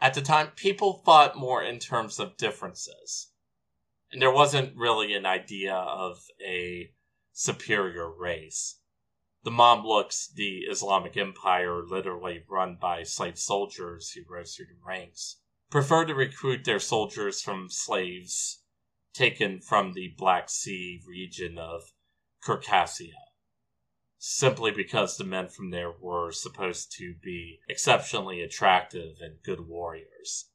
At 0.00 0.14
the 0.14 0.20
time, 0.20 0.50
people 0.56 1.02
thought 1.04 1.36
more 1.36 1.62
in 1.62 1.78
terms 1.78 2.18
of 2.18 2.36
differences, 2.36 3.32
and 4.10 4.20
there 4.20 4.32
wasn't 4.32 4.76
really 4.76 5.14
an 5.14 5.26
idea 5.26 5.74
of 5.74 6.26
a 6.44 6.92
superior 7.32 8.10
race. 8.10 8.78
The 9.44 9.50
Mamluks, 9.50 10.32
the 10.32 10.60
Islamic 10.70 11.16
Empire 11.16 11.82
literally 11.82 12.44
run 12.48 12.76
by 12.76 13.02
slave 13.02 13.38
soldiers 13.38 14.12
who 14.12 14.22
rose 14.28 14.54
through 14.54 14.66
the 14.66 14.76
ranks, 14.84 15.40
prefer 15.68 16.04
to 16.04 16.14
recruit 16.14 16.64
their 16.64 16.78
soldiers 16.78 17.42
from 17.42 17.68
slaves 17.68 18.62
taken 19.12 19.60
from 19.60 19.94
the 19.94 20.14
Black 20.16 20.48
Sea 20.48 21.02
region 21.04 21.58
of 21.58 21.92
Circassia, 22.40 23.32
simply 24.16 24.70
because 24.70 25.16
the 25.16 25.24
men 25.24 25.48
from 25.48 25.70
there 25.70 25.90
were 25.90 26.30
supposed 26.30 26.92
to 26.98 27.14
be 27.14 27.58
exceptionally 27.68 28.42
attractive 28.42 29.16
and 29.20 29.42
good 29.42 29.66
warriors. 29.66 30.50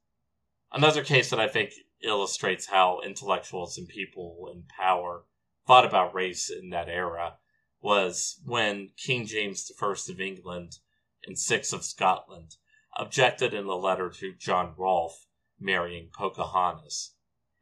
Another 0.71 1.03
case 1.03 1.29
that 1.29 1.41
I 1.41 1.49
think 1.49 1.73
illustrates 2.01 2.67
how 2.67 3.01
intellectuals 3.01 3.77
and 3.77 3.87
people 3.87 4.49
in 4.53 4.63
power 4.63 5.25
thought 5.65 5.85
about 5.85 6.13
race 6.13 6.49
in 6.49 6.69
that 6.69 6.87
era 6.87 7.37
was 7.81 8.39
when 8.45 8.91
King 8.97 9.25
James 9.25 9.71
I 9.81 9.93
of 10.09 10.21
England 10.21 10.79
and 11.25 11.37
six 11.37 11.73
of 11.73 11.83
Scotland 11.83 12.55
objected 12.95 13.53
in 13.53 13.65
a 13.65 13.75
letter 13.75 14.09
to 14.09 14.33
John 14.33 14.73
Rolfe 14.77 15.27
marrying 15.59 16.09
Pocahontas. 16.13 17.13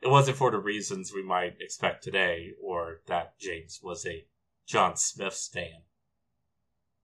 It 0.02 0.10
wasn't 0.10 0.38
for 0.38 0.52
the 0.52 0.60
reasons 0.60 1.12
we 1.14 1.24
might 1.24 1.58
expect 1.60 2.04
today, 2.04 2.52
or 2.62 3.02
that 3.08 3.40
James 3.40 3.80
was 3.82 4.06
a 4.06 4.26
John 4.66 4.96
Smith 4.98 5.34
stan. 5.34 5.84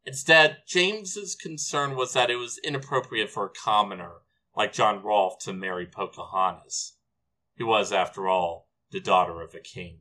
Instead, 0.06 0.64
James's 0.68 1.36
concern 1.36 1.96
was 1.96 2.14
that 2.14 2.30
it 2.30 2.36
was 2.36 2.60
inappropriate 2.64 3.30
for 3.30 3.46
a 3.46 3.50
commoner 3.50 4.22
like 4.56 4.74
John 4.74 5.04
Rolfe 5.04 5.40
to 5.44 5.54
marry 5.54 5.86
Pocahontas, 5.86 6.98
who 7.58 7.68
was, 7.68 7.92
after 7.92 8.28
all, 8.28 8.70
the 8.92 9.00
daughter 9.00 9.42
of 9.42 9.54
a 9.56 9.60
king. 9.60 10.00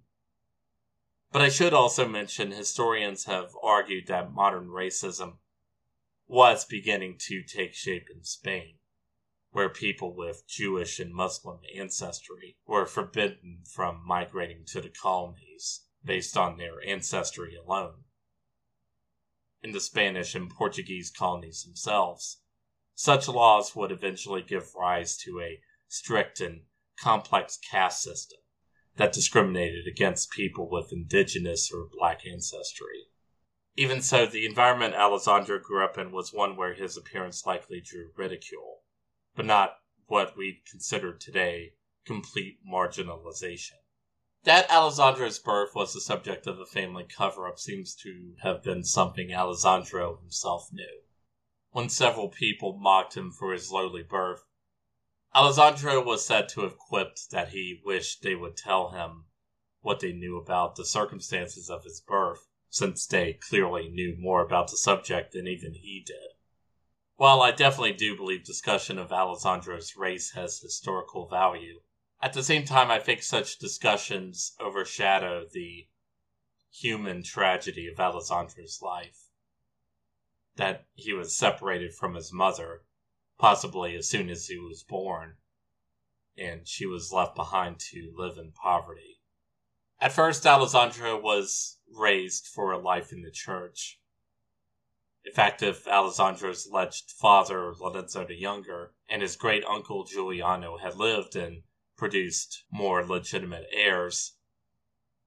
But 1.33 1.43
I 1.43 1.49
should 1.49 1.73
also 1.73 2.09
mention 2.09 2.51
historians 2.51 3.27
have 3.27 3.55
argued 3.63 4.09
that 4.09 4.33
modern 4.33 4.67
racism 4.67 5.39
was 6.27 6.65
beginning 6.65 7.19
to 7.19 7.45
take 7.45 7.73
shape 7.73 8.09
in 8.11 8.25
Spain, 8.25 8.79
where 9.51 9.69
people 9.69 10.13
with 10.13 10.47
Jewish 10.49 10.99
and 10.99 11.15
Muslim 11.15 11.61
ancestry 11.73 12.57
were 12.67 12.85
forbidden 12.85 13.63
from 13.65 14.05
migrating 14.05 14.65
to 14.67 14.81
the 14.81 14.89
colonies 14.89 15.83
based 16.05 16.37
on 16.37 16.57
their 16.57 16.83
ancestry 16.85 17.55
alone. 17.55 18.05
In 19.63 19.71
the 19.71 19.81
Spanish 19.81 20.35
and 20.35 20.51
Portuguese 20.51 21.13
colonies 21.13 21.63
themselves, 21.63 22.39
such 22.97 23.29
laws 23.29 23.77
would 23.77 23.93
eventually 23.93 24.43
give 24.43 24.75
rise 24.75 25.17
to 25.19 25.41
a 25.41 25.63
strict 25.87 26.41
and 26.41 26.63
complex 26.97 27.57
caste 27.57 28.03
system 28.03 28.41
that 28.97 29.13
discriminated 29.13 29.87
against 29.87 30.31
people 30.31 30.69
with 30.69 30.93
indigenous 30.93 31.71
or 31.73 31.89
black 31.91 32.27
ancestry. 32.27 33.07
Even 33.77 34.03
so, 34.03 34.27
the 34.27 34.45
environment 34.45 34.95
Alessandro 34.95 35.59
grew 35.59 35.85
up 35.85 35.97
in 35.97 36.13
was 36.13 36.33
one 36.33 36.57
where 36.57 36.75
his 36.75 36.97
appearance 36.97 37.47
likely 37.47 37.81
drew 37.81 38.11
ridicule, 38.17 38.83
but 39.35 39.47
not 39.47 39.79
what 40.07 40.37
we'd 40.37 40.63
consider 40.69 41.15
today 41.15 41.75
complete 42.05 42.59
marginalization. 42.67 43.79
That 44.45 44.71
Alessandro's 44.71 45.39
birth 45.39 45.75
was 45.75 45.95
the 45.95 46.01
subject 46.01 46.47
of 46.47 46.59
a 46.59 46.67
family 46.67 47.05
cover 47.05 47.47
up 47.47 47.59
seems 47.59 47.95
to 47.97 48.35
have 48.43 48.63
been 48.63 48.85
something 48.85 49.33
Alessandro 49.33 50.17
himself 50.17 50.69
knew. 50.73 51.03
When 51.71 51.89
several 51.89 52.29
people 52.29 52.77
mocked 52.77 53.17
him 53.17 53.31
for 53.31 53.53
his 53.53 53.71
lowly 53.71 54.03
birth, 54.03 54.45
Alessandro 55.33 56.03
was 56.03 56.27
said 56.27 56.49
to 56.49 56.63
have 56.63 56.77
quipped 56.77 57.31
that 57.31 57.51
he 57.51 57.81
wished 57.85 58.23
they 58.23 58.35
would 58.35 58.57
tell 58.57 58.91
him 58.91 59.27
what 59.81 60.01
they 60.01 60.13
knew 60.13 60.37
about 60.37 60.75
the 60.75 60.85
circumstances 60.85 61.71
of 61.71 61.85
his 61.85 62.01
birth, 62.01 62.49
since 62.69 63.07
they 63.07 63.35
clearly 63.35 63.89
knew 63.89 64.17
more 64.19 64.45
about 64.45 64.71
the 64.71 64.77
subject 64.77 65.33
than 65.33 65.47
even 65.47 65.75
he 65.75 66.03
did. 66.05 66.33
While 67.15 67.43
I 67.43 67.53
definitely 67.53 67.93
do 67.93 68.17
believe 68.17 68.45
discussion 68.45 68.99
of 68.99 69.13
Alessandro's 69.13 69.95
race 69.97 70.33
has 70.33 70.59
historical 70.59 71.29
value, 71.29 71.83
at 72.21 72.33
the 72.33 72.43
same 72.43 72.65
time 72.65 72.91
I 72.91 72.99
think 72.99 73.23
such 73.23 73.59
discussions 73.59 74.57
overshadow 74.59 75.47
the 75.47 75.89
human 76.73 77.23
tragedy 77.23 77.87
of 77.87 78.01
Alessandro's 78.01 78.83
life. 78.83 79.29
That 80.57 80.89
he 80.95 81.13
was 81.13 81.37
separated 81.37 81.95
from 81.95 82.15
his 82.15 82.33
mother 82.33 82.85
possibly 83.41 83.97
as 83.97 84.07
soon 84.07 84.29
as 84.29 84.47
he 84.47 84.59
was 84.59 84.83
born, 84.83 85.35
and 86.37 86.69
she 86.69 86.85
was 86.85 87.13
left 87.13 87.35
behind 87.35 87.81
to 87.81 88.13
live 88.15 88.37
in 88.37 88.53
poverty. 88.53 89.19
At 89.99 90.13
first, 90.13 90.47
Alessandro 90.47 91.19
was 91.19 91.79
raised 91.91 92.47
for 92.47 92.71
a 92.71 92.79
life 92.79 93.13
in 93.13 93.23
the 93.23 93.31
church. 93.31 93.99
In 95.25 95.33
fact, 95.33 95.63
if 95.63 95.89
Alessandro's 95.89 96.67
alleged 96.67 97.11
father, 97.11 97.75
Lorenzo 97.75 98.27
the 98.27 98.35
Younger, 98.35 98.95
and 99.09 99.23
his 99.23 99.37
great 99.37 99.65
uncle 99.65 100.05
Giuliano 100.05 100.79
had 100.79 100.97
lived 100.97 101.35
and 101.35 101.63
produced 101.97 102.65
more 102.71 103.05
legitimate 103.05 103.67
heirs, 103.73 104.37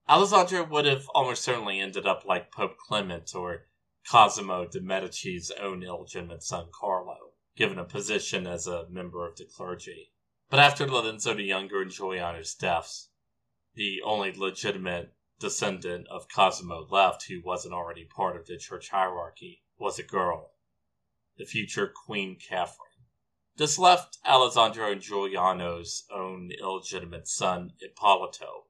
Alessandro 0.08 0.64
would 0.66 0.86
have 0.86 1.08
almost 1.16 1.44
certainly 1.44 1.80
ended 1.80 2.06
up 2.06 2.26
like 2.26 2.52
Pope 2.52 2.78
Clement 2.78 3.34
or 3.36 3.68
Cosimo 4.10 4.68
de' 4.68 4.82
Medici's 4.82 5.50
own 5.52 5.82
illegitimate 5.82 6.44
son 6.44 6.68
Carlo, 6.74 7.03
given 7.56 7.78
a 7.78 7.86
position 7.86 8.48
as 8.48 8.68
a 8.68 8.88
member 8.90 9.28
of 9.28 9.36
the 9.38 9.46
clergy. 9.46 10.12
But 10.50 10.60
after 10.60 10.88
Lorenzo 10.88 11.34
the 11.34 11.44
Younger 11.44 11.82
and 11.82 11.92
Giuliano's 11.92 12.54
deaths, 12.56 13.10
the 13.76 14.02
only 14.04 14.32
legitimate 14.32 15.14
descendant 15.40 16.08
of 16.08 16.28
Cosimo 16.30 16.88
left 16.90 17.26
who 17.28 17.42
wasn't 17.44 17.74
already 17.74 18.06
part 18.06 18.36
of 18.36 18.46
the 18.46 18.58
church 18.58 18.90
hierarchy 18.90 19.64
was 19.78 20.00
a 20.00 20.04
girl, 20.04 20.52
the 21.38 21.46
future 21.46 21.92
Queen 22.06 22.38
Catherine. 22.38 22.90
This 23.56 23.78
left 23.78 24.18
Alessandro 24.26 24.92
and 24.92 25.02
Giuliano's 25.02 26.06
own 26.12 26.52
illegitimate 26.60 27.28
son, 27.28 27.74
Ippolito, 27.80 28.68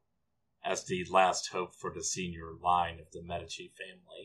as 0.63 0.85
the 0.85 1.05
last 1.09 1.49
hope 1.49 1.75
for 1.75 1.91
the 1.93 2.03
senior 2.03 2.53
line 2.61 2.99
of 2.99 3.11
the 3.11 3.21
Medici 3.21 3.71
family. 3.77 4.22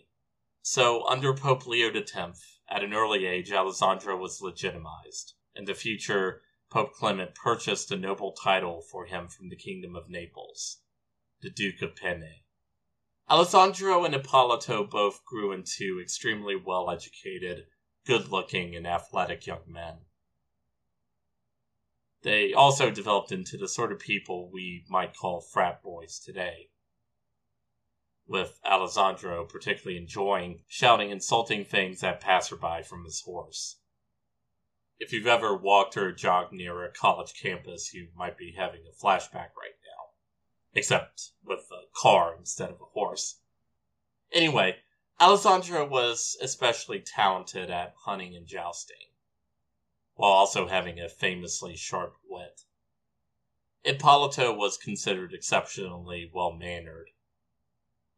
So, 0.71 1.07
under 1.07 1.33
Pope 1.33 1.67
Leo 1.67 1.91
X, 1.91 2.61
at 2.69 2.85
an 2.85 2.93
early 2.93 3.25
age, 3.25 3.51
Alessandro 3.51 4.19
was 4.19 4.43
legitimized, 4.43 5.33
and 5.55 5.67
the 5.67 5.75
future 5.75 6.43
Pope 6.69 6.93
Clement 6.93 7.35
purchased 7.35 7.91
a 7.91 7.97
noble 7.97 8.33
title 8.33 8.83
for 8.83 9.07
him 9.07 9.29
from 9.29 9.49
the 9.49 9.57
Kingdom 9.57 9.97
of 9.97 10.11
Naples, 10.11 10.83
the 11.41 11.49
Duke 11.49 11.81
of 11.81 11.97
Penne. 11.97 12.43
Alessandro 13.31 14.05
and 14.05 14.15
Ippolito 14.15 14.85
both 14.85 15.25
grew 15.25 15.53
into 15.53 15.99
extremely 16.03 16.55
well 16.55 16.91
educated, 16.91 17.65
good 18.05 18.29
looking, 18.29 18.77
and 18.77 18.87
athletic 18.87 19.47
young 19.47 19.65
men. 19.67 20.01
They 22.21 22.53
also 22.53 22.91
developed 22.91 23.33
into 23.33 23.57
the 23.57 23.69
sort 23.69 23.91
of 23.91 24.01
people 24.01 24.51
we 24.51 24.85
might 24.91 25.17
call 25.17 25.41
frat 25.41 25.83
boys 25.83 26.19
today. 26.19 26.69
With 28.29 28.61
Alessandro 28.65 29.45
particularly 29.45 29.97
enjoying 29.97 30.63
shouting 30.69 31.11
insulting 31.11 31.65
things 31.65 32.05
at 32.05 32.21
passerby 32.21 32.85
from 32.85 33.05
his 33.05 33.23
horse. 33.23 33.81
If 35.01 35.13
you've 35.13 35.27
ever 35.27 35.57
walked 35.57 35.97
or 35.97 36.13
jogged 36.13 36.53
near 36.53 36.85
a 36.85 36.93
college 36.93 37.33
campus, 37.35 37.93
you 37.93 38.11
might 38.15 38.39
be 38.39 38.53
having 38.57 38.83
a 38.87 38.93
flashback 38.93 39.57
right 39.57 39.79
now. 39.85 40.13
Except 40.75 41.31
with 41.43 41.71
a 41.73 41.89
car 42.01 42.37
instead 42.39 42.71
of 42.71 42.81
a 42.81 42.93
horse. 42.93 43.41
Anyway, 44.31 44.77
Alessandro 45.21 45.85
was 45.85 46.37
especially 46.41 47.01
talented 47.01 47.71
at 47.71 47.95
hunting 48.05 48.37
and 48.37 48.47
jousting 48.47 49.09
while 50.19 50.33
also 50.33 50.67
having 50.67 50.99
a 50.99 51.09
famously 51.09 51.77
sharp 51.77 52.17
wit. 52.29 52.63
Ippolito 53.85 54.53
was 54.53 54.77
considered 54.77 55.33
exceptionally 55.33 56.29
well 56.35 56.53
mannered, 56.53 57.11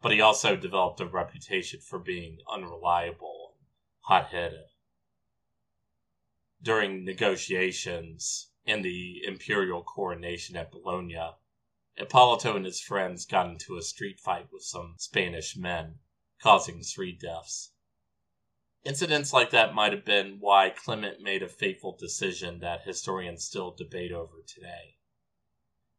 but 0.02 0.12
he 0.12 0.20
also 0.20 0.56
developed 0.56 1.00
a 1.00 1.06
reputation 1.06 1.80
for 1.80 1.98
being 1.98 2.38
unreliable 2.50 3.54
and 3.58 3.66
hot 4.00 4.26
headed. 4.28 4.66
During 6.62 7.04
negotiations 7.04 8.50
in 8.64 8.82
the 8.82 9.22
imperial 9.24 9.82
coronation 9.82 10.56
at 10.56 10.70
Bologna, 10.70 11.34
Ippolito 11.96 12.56
and 12.56 12.64
his 12.64 12.80
friends 12.80 13.26
got 13.26 13.48
into 13.48 13.76
a 13.76 13.82
street 13.82 14.18
fight 14.18 14.48
with 14.52 14.62
some 14.62 14.94
Spanish 14.96 15.56
men, 15.56 15.98
causing 16.40 16.82
three 16.82 17.12
deaths. 17.12 17.72
Incidents 18.84 19.32
like 19.34 19.50
that 19.50 19.74
might 19.74 19.92
have 19.92 20.06
been 20.06 20.38
why 20.40 20.70
Clement 20.70 21.20
made 21.20 21.42
a 21.42 21.48
fateful 21.48 21.94
decision 21.98 22.60
that 22.60 22.86
historians 22.86 23.44
still 23.44 23.70
debate 23.70 24.12
over 24.12 24.42
today. 24.46 24.96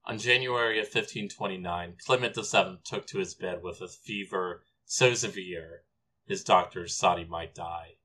On 0.05 0.17
January 0.17 0.79
of 0.79 0.85
1529, 0.85 1.97
Clement 2.05 2.35
VII 2.35 2.79
took 2.83 3.07
to 3.07 3.19
his 3.19 3.33
bed 3.33 3.61
with 3.61 3.81
a 3.81 3.87
fever 3.87 4.65
so 4.85 5.13
severe 5.13 5.83
his 6.25 6.43
doctors 6.43 6.97
thought 6.97 7.19
he 7.19 7.25
might 7.25 7.55
die. 7.55 7.97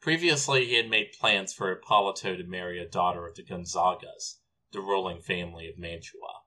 Previously, 0.00 0.66
he 0.66 0.74
had 0.74 0.90
made 0.90 1.12
plans 1.12 1.52
for 1.52 1.72
Ippolito 1.72 2.36
to 2.36 2.44
marry 2.44 2.78
a 2.78 2.88
daughter 2.88 3.26
of 3.26 3.34
the 3.34 3.42
Gonzagas, 3.42 4.40
the 4.72 4.80
ruling 4.80 5.20
family 5.20 5.68
of 5.68 5.78
Mantua. 5.78 6.42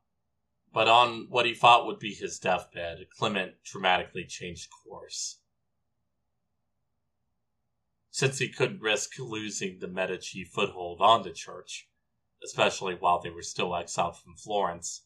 But 0.72 0.88
on 0.88 1.28
what 1.30 1.46
he 1.46 1.54
thought 1.54 1.86
would 1.86 2.00
be 2.00 2.14
his 2.14 2.40
deathbed, 2.40 3.10
Clement 3.10 3.64
dramatically 3.64 4.26
changed 4.26 4.70
course 4.70 5.40
since 8.20 8.40
he 8.40 8.50
couldn't 8.50 8.82
risk 8.82 9.18
losing 9.20 9.80
the 9.80 9.88
Medici 9.88 10.44
foothold 10.44 11.00
on 11.00 11.24
the 11.24 11.32
church, 11.32 11.89
especially 12.44 12.96
while 12.96 13.20
they 13.20 13.30
were 13.30 13.42
still 13.42 13.76
exiled 13.76 14.18
from 14.18 14.36
Florence. 14.36 15.06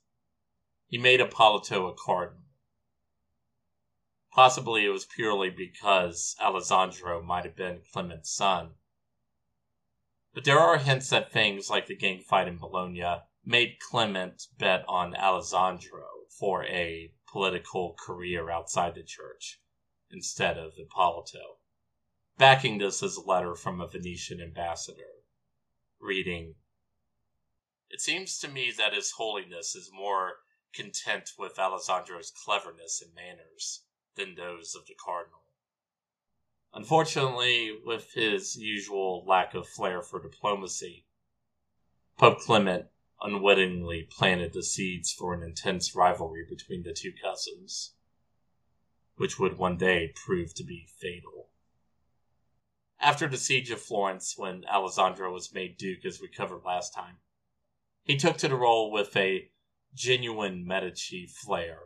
He 0.88 0.98
made 0.98 1.20
Ippolito 1.20 1.88
a 1.88 1.94
cardinal. 1.94 2.44
Possibly 4.32 4.86
it 4.86 4.90
was 4.90 5.06
purely 5.06 5.50
because 5.50 6.36
Alessandro 6.42 7.22
might 7.22 7.46
have 7.46 7.56
been 7.56 7.82
Clement's 7.92 8.32
son. 8.32 8.76
But 10.34 10.46
there 10.46 10.60
are 10.60 10.80
hints 10.80 11.10
that 11.10 11.32
things 11.32 11.70
like 11.70 11.86
the 11.86 11.96
gang 11.96 12.20
fight 12.20 12.48
in 12.48 12.58
Bologna 12.58 13.22
made 13.46 13.80
Clement 13.80 14.48
bet 14.58 14.84
on 14.88 15.16
Alessandro 15.16 16.08
for 16.30 16.66
a 16.66 17.14
political 17.32 17.94
career 17.94 18.50
outside 18.50 18.96
the 18.96 19.04
church 19.04 19.60
instead 20.10 20.58
of 20.58 20.74
Ippolito. 20.78 21.58
Backing 22.38 22.80
this 22.80 23.04
is 23.04 23.18
a 23.18 23.22
letter 23.22 23.54
from 23.54 23.80
a 23.80 23.88
Venetian 23.88 24.42
ambassador, 24.42 25.22
reading 26.00 26.56
It 27.94 28.02
seems 28.02 28.40
to 28.40 28.48
me 28.48 28.72
that 28.76 28.96
His 28.96 29.12
Holiness 29.12 29.76
is 29.76 29.92
more 29.94 30.38
content 30.74 31.34
with 31.38 31.60
Alessandro's 31.60 32.32
cleverness 32.32 33.04
and 33.04 33.14
manners 33.14 33.84
than 34.16 34.34
those 34.34 34.74
of 34.74 34.88
the 34.88 34.96
Cardinal. 34.96 35.44
Unfortunately, 36.74 37.80
with 37.86 38.12
his 38.14 38.58
usual 38.58 39.24
lack 39.28 39.54
of 39.54 39.70
flair 39.70 40.02
for 40.02 40.20
diplomacy, 40.20 41.06
Pope 42.18 42.40
Clement 42.40 42.88
unwittingly 43.22 44.08
planted 44.10 44.54
the 44.54 44.64
seeds 44.64 45.14
for 45.14 45.36
an 45.36 45.44
intense 45.44 45.94
rivalry 45.94 46.48
between 46.50 46.82
the 46.82 46.94
two 46.94 47.14
cousins, 47.14 47.94
which 49.18 49.38
would 49.38 49.60
one 49.60 49.78
day 49.78 50.12
prove 50.16 50.56
to 50.56 50.64
be 50.64 50.88
fatal. 51.00 51.52
After 53.00 53.28
the 53.28 53.38
siege 53.38 53.70
of 53.70 53.80
Florence, 53.80 54.36
when 54.36 54.66
Alessandro 54.66 55.32
was 55.32 55.54
made 55.54 55.78
duke, 55.78 56.06
as 56.06 56.20
we 56.20 56.28
covered 56.28 56.64
last 56.64 56.96
time, 56.96 57.20
he 58.04 58.18
took 58.18 58.38
to 58.38 58.50
the 58.50 58.56
role 58.56 58.92
with 58.92 59.16
a 59.16 59.50
genuine 59.94 60.66
Medici 60.68 61.26
flair. 61.26 61.84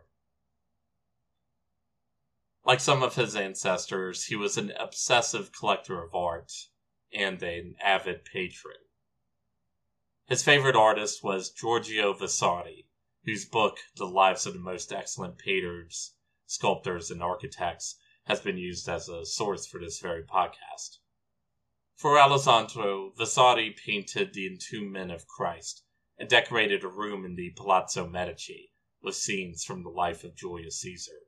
Like 2.65 2.79
some 2.79 3.03
of 3.03 3.15
his 3.15 3.35
ancestors, 3.35 4.25
he 4.25 4.35
was 4.35 4.57
an 4.57 4.71
obsessive 4.79 5.51
collector 5.51 6.03
of 6.03 6.15
art 6.15 6.51
and 7.13 7.41
an 7.43 7.75
avid 7.79 8.25
patron. 8.25 8.77
His 10.25 10.43
favorite 10.43 10.75
artist 10.75 11.23
was 11.23 11.51
Giorgio 11.51 12.13
Vasari, 12.13 12.87
whose 13.23 13.45
book, 13.45 13.77
The 13.95 14.07
Lives 14.07 14.45
of 14.45 14.53
the 14.53 14.59
Most 14.59 14.91
Excellent 14.91 15.37
Painters, 15.37 16.15
Sculptors, 16.45 17.11
and 17.11 17.21
Architects, 17.21 17.95
has 18.25 18.41
been 18.41 18.57
used 18.57 18.89
as 18.89 19.07
a 19.07 19.25
source 19.25 19.65
for 19.67 19.79
this 19.79 19.99
very 19.99 20.23
podcast. 20.23 20.97
For 21.95 22.19
Alessandro, 22.19 23.11
Vasari 23.15 23.71
painted 23.71 24.33
the 24.33 24.47
entombment 24.47 25.11
of 25.11 25.27
Christ 25.27 25.83
and 26.17 26.29
decorated 26.29 26.83
a 26.83 26.87
room 26.87 27.25
in 27.25 27.35
the 27.35 27.51
Palazzo 27.51 28.07
Medici 28.07 28.71
with 29.01 29.15
scenes 29.15 29.63
from 29.63 29.83
the 29.83 29.89
life 29.89 30.23
of 30.23 30.35
Julius 30.35 30.81
Caesar, 30.81 31.27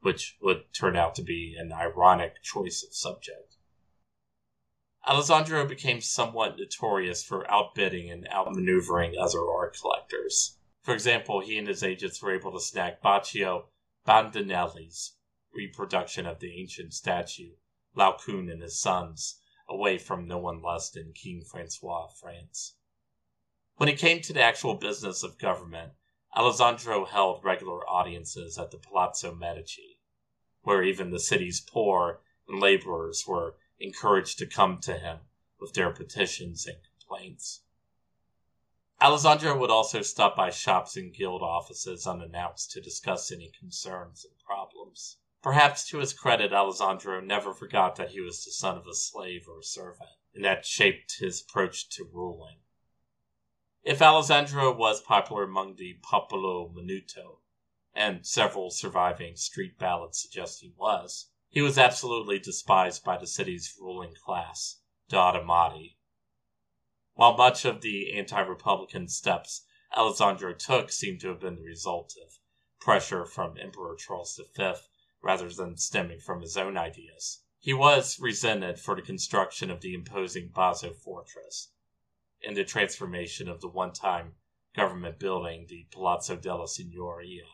which 0.00 0.36
would 0.42 0.72
turn 0.72 0.96
out 0.96 1.14
to 1.14 1.22
be 1.22 1.56
an 1.58 1.72
ironic 1.72 2.42
choice 2.42 2.84
of 2.84 2.94
subject. 2.94 3.56
Alessandro 5.06 5.66
became 5.66 6.00
somewhat 6.00 6.56
notorious 6.58 7.22
for 7.22 7.50
outbidding 7.50 8.10
and 8.10 8.26
outmaneuvering 8.28 9.14
other 9.18 9.50
art 9.50 9.76
collectors. 9.78 10.58
For 10.82 10.94
example, 10.94 11.40
he 11.40 11.58
and 11.58 11.68
his 11.68 11.82
agents 11.82 12.22
were 12.22 12.34
able 12.34 12.52
to 12.52 12.60
snag 12.60 13.00
Baccio 13.02 13.66
Bandinelli's 14.06 15.16
reproduction 15.54 16.26
of 16.26 16.40
the 16.40 16.58
ancient 16.60 16.92
statue, 16.92 17.52
Laocoon 17.96 18.50
and 18.50 18.62
his 18.62 18.80
sons, 18.80 19.40
away 19.68 19.98
from 19.98 20.26
no 20.26 20.38
one 20.38 20.62
less 20.62 20.90
than 20.90 21.12
King 21.14 21.42
Francois 21.42 22.04
of 22.04 22.16
France. 22.18 22.76
When 23.76 23.88
it 23.88 23.98
came 23.98 24.22
to 24.22 24.32
the 24.32 24.40
actual 24.42 24.74
business 24.74 25.24
of 25.24 25.36
government, 25.36 25.94
Alessandro 26.36 27.04
held 27.04 27.44
regular 27.44 27.84
audiences 27.88 28.56
at 28.56 28.70
the 28.70 28.78
Palazzo 28.78 29.34
Medici, 29.34 29.98
where 30.62 30.84
even 30.84 31.10
the 31.10 31.18
city's 31.18 31.60
poor 31.60 32.22
and 32.46 32.60
laborers 32.60 33.26
were 33.26 33.56
encouraged 33.80 34.38
to 34.38 34.46
come 34.46 34.80
to 34.82 34.96
him 34.96 35.20
with 35.58 35.74
their 35.74 35.90
petitions 35.90 36.66
and 36.66 36.76
complaints. 36.84 37.62
Alessandro 39.00 39.58
would 39.58 39.70
also 39.70 40.02
stop 40.02 40.36
by 40.36 40.50
shops 40.50 40.96
and 40.96 41.12
guild 41.12 41.42
offices 41.42 42.06
unannounced 42.06 42.70
to 42.70 42.80
discuss 42.80 43.32
any 43.32 43.50
concerns 43.50 44.24
and 44.24 44.38
problems. 44.38 45.18
Perhaps 45.42 45.88
to 45.88 45.98
his 45.98 46.12
credit, 46.12 46.52
Alessandro 46.52 47.20
never 47.20 47.52
forgot 47.52 47.96
that 47.96 48.10
he 48.10 48.20
was 48.20 48.44
the 48.44 48.52
son 48.52 48.78
of 48.78 48.86
a 48.86 48.94
slave 48.94 49.48
or 49.48 49.58
a 49.58 49.64
servant, 49.64 50.10
and 50.32 50.44
that 50.44 50.64
shaped 50.64 51.18
his 51.18 51.42
approach 51.42 51.88
to 51.90 52.04
ruling. 52.04 52.58
If 53.86 54.00
Alessandro 54.00 54.72
was 54.74 55.02
popular 55.02 55.42
among 55.42 55.76
the 55.76 55.98
popolo 56.00 56.70
minuto, 56.70 57.40
and 57.92 58.26
several 58.26 58.70
surviving 58.70 59.36
street 59.36 59.78
ballads 59.78 60.22
suggest 60.22 60.62
he 60.62 60.72
was, 60.74 61.28
he 61.50 61.60
was 61.60 61.76
absolutely 61.76 62.38
despised 62.38 63.04
by 63.04 63.18
the 63.18 63.26
city's 63.26 63.76
ruling 63.78 64.14
class, 64.14 64.80
the 65.10 65.18
Ottimati, 65.18 65.98
while 67.12 67.36
much 67.36 67.66
of 67.66 67.82
the 67.82 68.10
anti 68.14 68.40
Republican 68.40 69.06
steps 69.06 69.66
Alessandro 69.94 70.54
took 70.54 70.90
seemed 70.90 71.20
to 71.20 71.28
have 71.28 71.40
been 71.40 71.56
the 71.56 71.62
result 71.62 72.14
of 72.24 72.38
pressure 72.80 73.26
from 73.26 73.58
Emperor 73.58 73.96
Charles 73.96 74.40
V 74.56 74.72
rather 75.20 75.50
than 75.50 75.76
stemming 75.76 76.20
from 76.20 76.40
his 76.40 76.56
own 76.56 76.78
ideas. 76.78 77.42
He 77.58 77.74
was 77.74 78.18
resented 78.18 78.80
for 78.80 78.96
the 78.96 79.02
construction 79.02 79.70
of 79.70 79.82
the 79.82 79.92
imposing 79.92 80.48
Basso 80.48 80.94
fortress 80.94 81.73
and 82.46 82.56
the 82.56 82.64
transformation 82.64 83.48
of 83.48 83.60
the 83.60 83.68
one 83.68 83.92
time 83.92 84.34
government 84.76 85.18
building, 85.18 85.66
the 85.68 85.86
Palazzo 85.90 86.36
della 86.36 86.66
Signoria, 86.66 87.46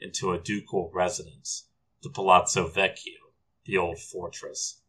into 0.00 0.32
a 0.32 0.40
ducal 0.40 0.90
residence, 0.92 1.68
the 2.02 2.10
Palazzo 2.10 2.68
Vecchio, 2.68 3.32
the 3.64 3.76
old 3.76 3.98
fortress. 3.98 4.82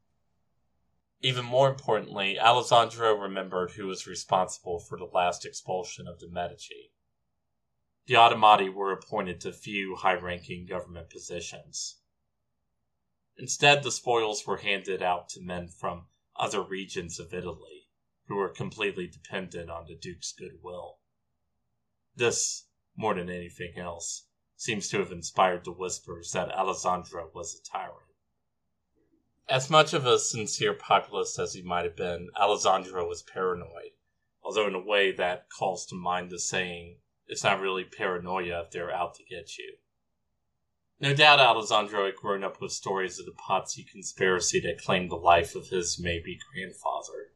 Even 1.22 1.46
more 1.46 1.70
importantly, 1.70 2.40
Alessandro 2.40 3.16
remembered 3.16 3.72
who 3.72 3.88
was 3.88 4.06
responsible 4.06 4.80
for 4.80 4.98
the 4.98 5.06
last 5.06 5.46
expulsion 5.46 6.08
of 6.08 6.20
the 6.20 6.30
Medici. 6.30 6.92
The 8.06 8.16
Ottimati 8.16 8.74
were 8.74 8.92
appointed 8.92 9.42
to 9.42 9.52
few 9.52 9.96
high 9.96 10.14
ranking 10.14 10.66
government 10.66 11.10
positions. 11.10 11.98
Instead, 13.38 13.84
the 13.84 13.92
spoils 13.92 14.46
were 14.46 14.58
handed 14.58 15.02
out 15.02 15.30
to 15.30 15.42
men 15.42 15.68
from 15.68 16.08
other 16.36 16.62
regions 16.62 17.20
of 17.20 17.34
Italy 17.34 17.77
who 18.28 18.36
were 18.36 18.50
completely 18.50 19.08
dependent 19.08 19.70
on 19.70 19.86
the 19.88 19.96
Duke's 19.96 20.34
goodwill. 20.34 21.00
This, 22.16 22.68
more 22.96 23.14
than 23.14 23.30
anything 23.30 23.74
else, 23.78 24.28
seems 24.56 24.90
to 24.90 25.00
have 25.00 25.12
inspired 25.12 25.64
the 25.64 25.72
whispers 25.72 26.32
that 26.32 26.52
Alessandro 26.52 27.30
was 27.34 27.56
a 27.56 27.64
tyrant. 27.64 28.02
As 29.48 29.70
much 29.70 29.94
of 29.94 30.06
a 30.06 30.20
sincere 30.20 30.74
populist 30.74 31.40
as 31.40 31.54
he 31.54 31.62
might 31.62 31.86
have 31.86 31.96
been, 31.96 32.30
Alessandro 32.36 33.08
was 33.08 33.24
paranoid, 33.24 33.92
although 34.44 34.68
in 34.68 34.76
a 34.76 34.80
way 34.80 35.12
that 35.14 35.48
calls 35.50 35.86
to 35.86 35.96
mind 35.96 36.32
the 36.32 36.40
saying, 36.40 36.98
it's 37.28 37.44
not 37.44 37.62
really 37.62 37.84
paranoia 37.84 38.64
if 38.64 38.72
they're 38.72 38.92
out 38.92 39.16
to 39.16 39.24
get 39.24 39.58
you. 39.58 39.78
No 41.00 41.14
doubt 41.14 41.40
Alessandro 41.40 42.06
had 42.06 42.16
grown 42.16 42.44
up 42.44 42.60
with 42.60 42.72
stories 42.72 43.20
of 43.20 43.26
the 43.26 43.32
Pazzi 43.34 43.88
conspiracy 43.88 44.60
that 44.62 44.82
claimed 44.82 45.12
the 45.12 45.16
life 45.16 45.56
of 45.56 45.68
his 45.68 46.00
maybe 46.00 46.40
grandfather. 46.52 47.34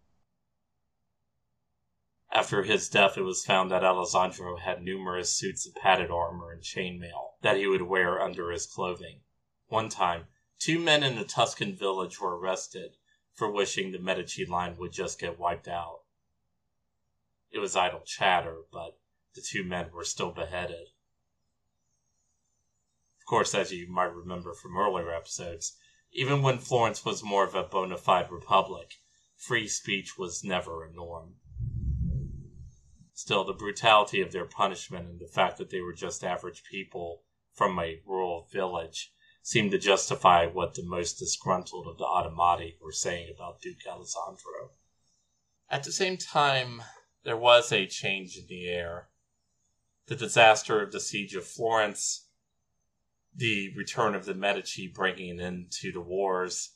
After 2.31 2.63
his 2.63 2.89
death, 2.89 3.17
it 3.17 3.23
was 3.23 3.45
found 3.45 3.71
that 3.71 3.83
Alessandro 3.83 4.57
had 4.57 4.81
numerous 4.81 5.33
suits 5.33 5.65
of 5.65 5.75
padded 5.75 6.09
armor 6.09 6.51
and 6.51 6.63
chainmail 6.63 7.33
that 7.41 7.57
he 7.57 7.67
would 7.67 7.81
wear 7.81 8.21
under 8.21 8.51
his 8.51 8.65
clothing. 8.65 9.21
One 9.67 9.89
time, 9.89 10.27
Two 10.61 10.77
men 10.77 11.01
in 11.01 11.17
a 11.17 11.25
Tuscan 11.25 11.75
village 11.75 12.21
were 12.21 12.37
arrested 12.37 12.95
for 13.33 13.49
wishing 13.49 13.91
the 13.91 13.97
Medici 13.97 14.45
line 14.45 14.77
would 14.77 14.91
just 14.91 15.19
get 15.19 15.39
wiped 15.39 15.67
out. 15.67 16.01
It 17.49 17.57
was 17.57 17.75
idle 17.75 18.01
chatter, 18.01 18.61
but 18.71 18.99
the 19.33 19.41
two 19.41 19.63
men 19.63 19.91
were 19.91 20.03
still 20.03 20.29
beheaded. 20.29 20.89
Of 23.19 23.25
course, 23.25 23.55
as 23.55 23.73
you 23.73 23.87
might 23.87 24.13
remember 24.13 24.53
from 24.53 24.77
earlier 24.77 25.11
episodes, 25.11 25.79
even 26.11 26.43
when 26.43 26.59
Florence 26.59 27.03
was 27.03 27.23
more 27.23 27.43
of 27.43 27.55
a 27.55 27.63
bona 27.63 27.97
fide 27.97 28.29
republic, 28.29 28.99
free 29.35 29.67
speech 29.67 30.15
was 30.15 30.43
never 30.43 30.83
a 30.83 30.93
norm. 30.93 31.37
Still, 33.23 33.43
the 33.43 33.53
brutality 33.53 34.19
of 34.19 34.31
their 34.31 34.45
punishment 34.45 35.07
and 35.07 35.19
the 35.19 35.27
fact 35.27 35.59
that 35.59 35.69
they 35.69 35.79
were 35.79 35.93
just 35.93 36.23
average 36.23 36.63
people 36.63 37.21
from 37.53 37.77
a 37.77 38.01
rural 38.03 38.47
village 38.51 39.13
seemed 39.43 39.69
to 39.71 39.77
justify 39.77 40.47
what 40.47 40.73
the 40.73 40.83
most 40.83 41.19
disgruntled 41.19 41.85
of 41.85 41.99
the 41.99 42.03
Ottimati 42.03 42.77
were 42.81 42.91
saying 42.91 43.31
about 43.31 43.61
Duke 43.61 43.85
Alessandro. 43.87 44.71
At 45.69 45.83
the 45.83 45.91
same 45.91 46.17
time, 46.17 46.81
there 47.23 47.37
was 47.37 47.71
a 47.71 47.85
change 47.85 48.37
in 48.37 48.47
the 48.47 48.67
air. 48.67 49.09
The 50.07 50.15
disaster 50.15 50.81
of 50.81 50.91
the 50.91 50.99
siege 50.99 51.35
of 51.35 51.45
Florence, 51.45 52.25
the 53.35 53.71
return 53.77 54.15
of 54.15 54.25
the 54.25 54.33
Medici 54.33 54.87
bringing 54.87 55.29
an 55.29 55.39
end 55.39 55.71
to 55.81 55.91
the 55.91 56.01
wars, 56.01 56.71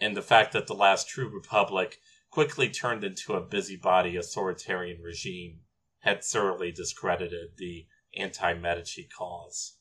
and 0.00 0.16
the 0.16 0.22
fact 0.22 0.54
that 0.54 0.66
the 0.66 0.74
last 0.74 1.08
true 1.08 1.28
republic 1.28 2.00
quickly 2.32 2.70
turned 2.70 3.04
into 3.04 3.34
a 3.34 3.40
busybody 3.42 4.16
authoritarian 4.16 5.02
regime 5.02 5.60
had 5.98 6.24
thoroughly 6.24 6.72
discredited 6.72 7.50
the 7.58 7.86
anti 8.16 8.54
Medici 8.54 9.04
cause. 9.04 9.76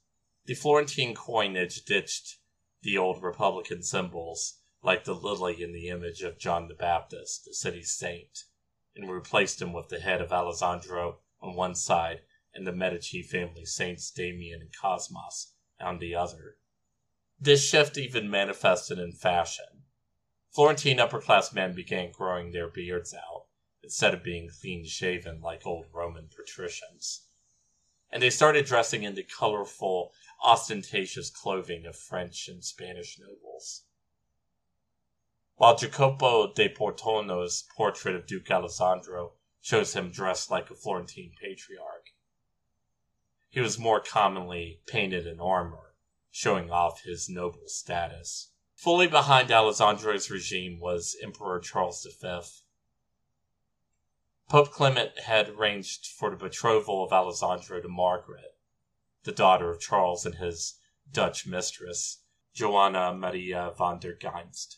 The 0.46 0.54
Florentine 0.54 1.16
coinage 1.16 1.86
ditched 1.86 2.40
the 2.82 2.98
old 2.98 3.24
Republican 3.24 3.82
symbols, 3.82 4.60
like 4.84 5.06
the 5.06 5.16
lily 5.16 5.64
in 5.64 5.72
the 5.72 5.88
image 5.88 6.24
of 6.24 6.38
John 6.38 6.68
the 6.68 6.74
Baptist, 6.74 7.46
the 7.46 7.54
city's 7.54 7.94
saint, 7.94 8.44
and 8.98 9.10
replaced 9.10 9.60
them 9.60 9.72
with 9.72 9.88
the 9.88 10.02
head 10.02 10.22
of 10.22 10.34
Alessandro 10.34 11.20
on 11.40 11.56
one 11.56 11.74
side 11.74 12.22
and 12.54 12.68
the 12.68 12.74
Medici 12.74 13.24
family 13.24 13.64
saints 13.64 14.12
Damian 14.12 14.60
and 14.60 14.76
Cosmas 14.76 15.54
on 15.80 16.00
the 16.00 16.16
other. 16.16 16.58
This 17.40 17.66
shift 17.66 17.98
even 17.98 18.30
manifested 18.30 19.00
in 19.00 19.14
fashion. 19.14 19.81
Florentine 20.52 21.00
upper 21.00 21.22
class 21.22 21.54
men 21.54 21.74
began 21.74 22.12
growing 22.12 22.52
their 22.52 22.68
beards 22.68 23.14
out 23.14 23.46
instead 23.82 24.14
of 24.14 24.22
being 24.22 24.50
clean 24.50 24.86
shaven 24.86 25.40
like 25.40 25.66
old 25.66 25.86
Roman 25.94 26.28
patricians. 26.28 27.28
And 28.12 28.22
they 28.22 28.30
started 28.30 28.66
dressing 28.66 29.04
in 29.04 29.16
the 29.16 29.24
colorful 29.24 30.14
ostentatious 30.44 31.30
clothing 31.30 31.86
of 31.86 31.96
French 31.96 32.50
and 32.50 32.64
Spanish 32.64 33.18
nobles. 33.18 33.84
While 35.56 35.78
Jacopo 35.78 36.52
de 36.54 36.68
Pontormo's 36.68 37.64
portrait 37.78 38.16
of 38.16 38.28
Duke 38.28 38.52
Alessandro 38.52 39.34
shows 39.62 39.94
him 39.94 40.12
dressed 40.12 40.52
like 40.52 40.70
a 40.70 40.76
Florentine 40.76 41.34
patriarch, 41.40 42.10
he 43.50 43.62
was 43.62 43.80
more 43.80 44.02
commonly 44.02 44.82
painted 44.86 45.26
in 45.26 45.40
armor, 45.40 45.96
showing 46.30 46.72
off 46.72 47.04
his 47.04 47.30
noble 47.30 47.68
status. 47.68 48.51
Fully 48.82 49.06
behind 49.06 49.52
Alessandro's 49.52 50.32
regime 50.32 50.80
was 50.80 51.16
Emperor 51.22 51.60
Charles 51.60 52.04
V. 52.20 52.40
Pope 54.50 54.72
Clement 54.72 55.20
had 55.20 55.50
arranged 55.50 56.08
for 56.08 56.32
the 56.32 56.36
betrothal 56.36 57.04
of 57.04 57.14
Alessandro 57.14 57.80
to 57.80 57.88
Margaret, 57.88 58.58
the 59.22 59.32
daughter 59.32 59.70
of 59.70 59.80
Charles 59.80 60.26
and 60.26 60.34
his 60.34 60.80
Dutch 61.12 61.46
mistress, 61.46 62.24
Joanna 62.56 63.14
Maria 63.14 63.72
van 63.78 64.00
der 64.00 64.16
Gheynst. 64.16 64.78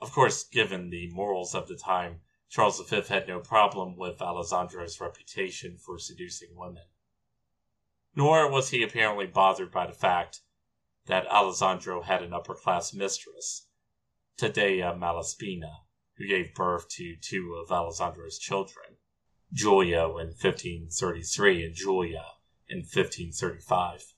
Of 0.00 0.10
course, 0.10 0.42
given 0.42 0.90
the 0.90 1.08
morals 1.12 1.54
of 1.54 1.68
the 1.68 1.76
time, 1.76 2.22
Charles 2.48 2.80
V 2.80 3.00
had 3.02 3.28
no 3.28 3.38
problem 3.38 3.96
with 3.96 4.20
Alessandro's 4.20 5.00
reputation 5.00 5.78
for 5.78 6.00
seducing 6.00 6.56
women. 6.56 6.86
Nor 8.16 8.50
was 8.50 8.70
he 8.70 8.82
apparently 8.82 9.28
bothered 9.28 9.70
by 9.70 9.86
the 9.86 9.92
fact 9.92 10.40
that 11.06 11.26
Alessandro 11.26 12.02
had 12.02 12.22
an 12.22 12.32
upper 12.32 12.54
class 12.54 12.92
mistress, 12.92 13.66
Taddea 14.38 14.96
Malaspina, 14.96 15.84
who 16.16 16.26
gave 16.26 16.54
birth 16.54 16.88
to 16.90 17.16
two 17.16 17.54
of 17.54 17.72
Alessandro's 17.72 18.38
children, 18.38 18.96
Giulio 19.52 20.18
in 20.18 20.28
1533 20.28 21.64
and 21.64 21.74
Julia 21.74 22.26
in 22.68 22.78
1535. 22.78 24.14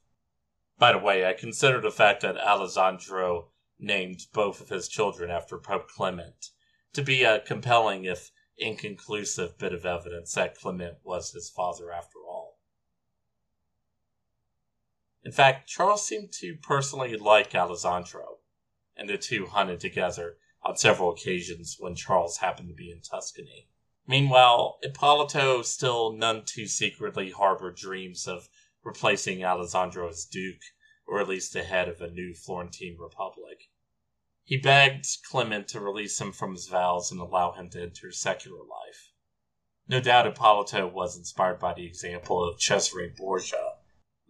By 0.79 0.93
the 0.93 0.99
way, 0.99 1.25
I 1.25 1.33
consider 1.33 1.81
the 1.81 1.91
fact 1.91 2.23
that 2.23 2.37
Alessandro 2.37 3.53
named 3.79 4.27
both 4.33 4.61
of 4.61 4.69
his 4.69 4.89
children 4.89 5.31
after 5.31 5.59
Pope 5.59 5.89
Clement 5.89 6.51
to 6.93 7.03
be 7.03 7.25
a 7.25 7.41
compelling, 7.41 8.05
if 8.05 8.31
inconclusive, 8.57 9.59
bit 9.59 9.73
of 9.73 9.87
evidence 9.87 10.33
that 10.35 10.57
Clement 10.57 10.99
was 11.03 11.33
his 11.33 11.51
father 11.51 11.91
after 11.91 12.19
all. 12.19 12.59
In 15.25 15.33
fact, 15.33 15.69
Charles 15.69 16.07
seemed 16.07 16.33
to 16.41 16.57
personally 16.63 17.17
like 17.17 17.55
Alessandro, 17.55 18.39
and 18.97 19.09
the 19.09 19.17
two 19.17 19.47
hunted 19.47 19.79
together 19.79 20.39
on 20.63 20.77
several 20.77 21.13
occasions 21.13 21.77
when 21.79 21.95
Charles 21.95 22.39
happened 22.39 22.69
to 22.69 22.75
be 22.75 22.91
in 22.91 23.01
Tuscany. 23.03 23.69
Meanwhile, 24.07 24.79
Ippolito 24.83 25.63
still 25.63 26.13
none 26.13 26.45
too 26.45 26.67
secretly 26.67 27.31
harbored 27.31 27.77
dreams 27.77 28.27
of 28.27 28.49
replacing 28.83 29.45
Alessandro 29.45 30.09
as 30.09 30.25
Duke, 30.25 30.63
or 31.07 31.21
at 31.21 31.29
least 31.29 31.53
the 31.53 31.63
head 31.63 31.89
of 31.89 32.01
a 32.01 32.11
new 32.11 32.35
Florentine 32.35 32.97
Republic. 32.99 33.71
He 34.43 34.57
begged 34.57 35.07
Clement 35.31 35.69
to 35.69 35.81
release 35.81 36.21
him 36.21 36.33
from 36.33 36.53
his 36.53 36.67
vows 36.67 37.13
and 37.13 37.21
allow 37.21 37.53
him 37.53 37.71
to 37.71 37.83
enter 37.83 38.11
secular 38.11 38.59
life. 38.59 39.13
No 39.87 40.01
doubt 40.01 40.27
Ippolito 40.27 40.89
was 40.89 41.17
inspired 41.17 41.61
by 41.61 41.75
the 41.75 41.87
example 41.87 42.43
of 42.43 42.61
Cesare 42.61 43.15
Borgia, 43.17 43.72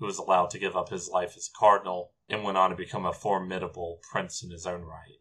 who 0.03 0.07
was 0.07 0.19
allowed 0.19 0.51
to 0.51 0.59
give 0.59 0.77
up 0.77 0.89
his 0.89 1.09
life 1.09 1.37
as 1.37 1.47
a 1.47 1.57
cardinal 1.57 2.11
and 2.29 2.43
went 2.43 2.59
on 2.59 2.71
to 2.71 2.75
become 2.75 3.07
a 3.07 3.13
formidable 3.13 4.01
prince 4.11 4.43
in 4.43 4.51
his 4.51 4.67
own 4.67 4.83
right. 4.83 5.21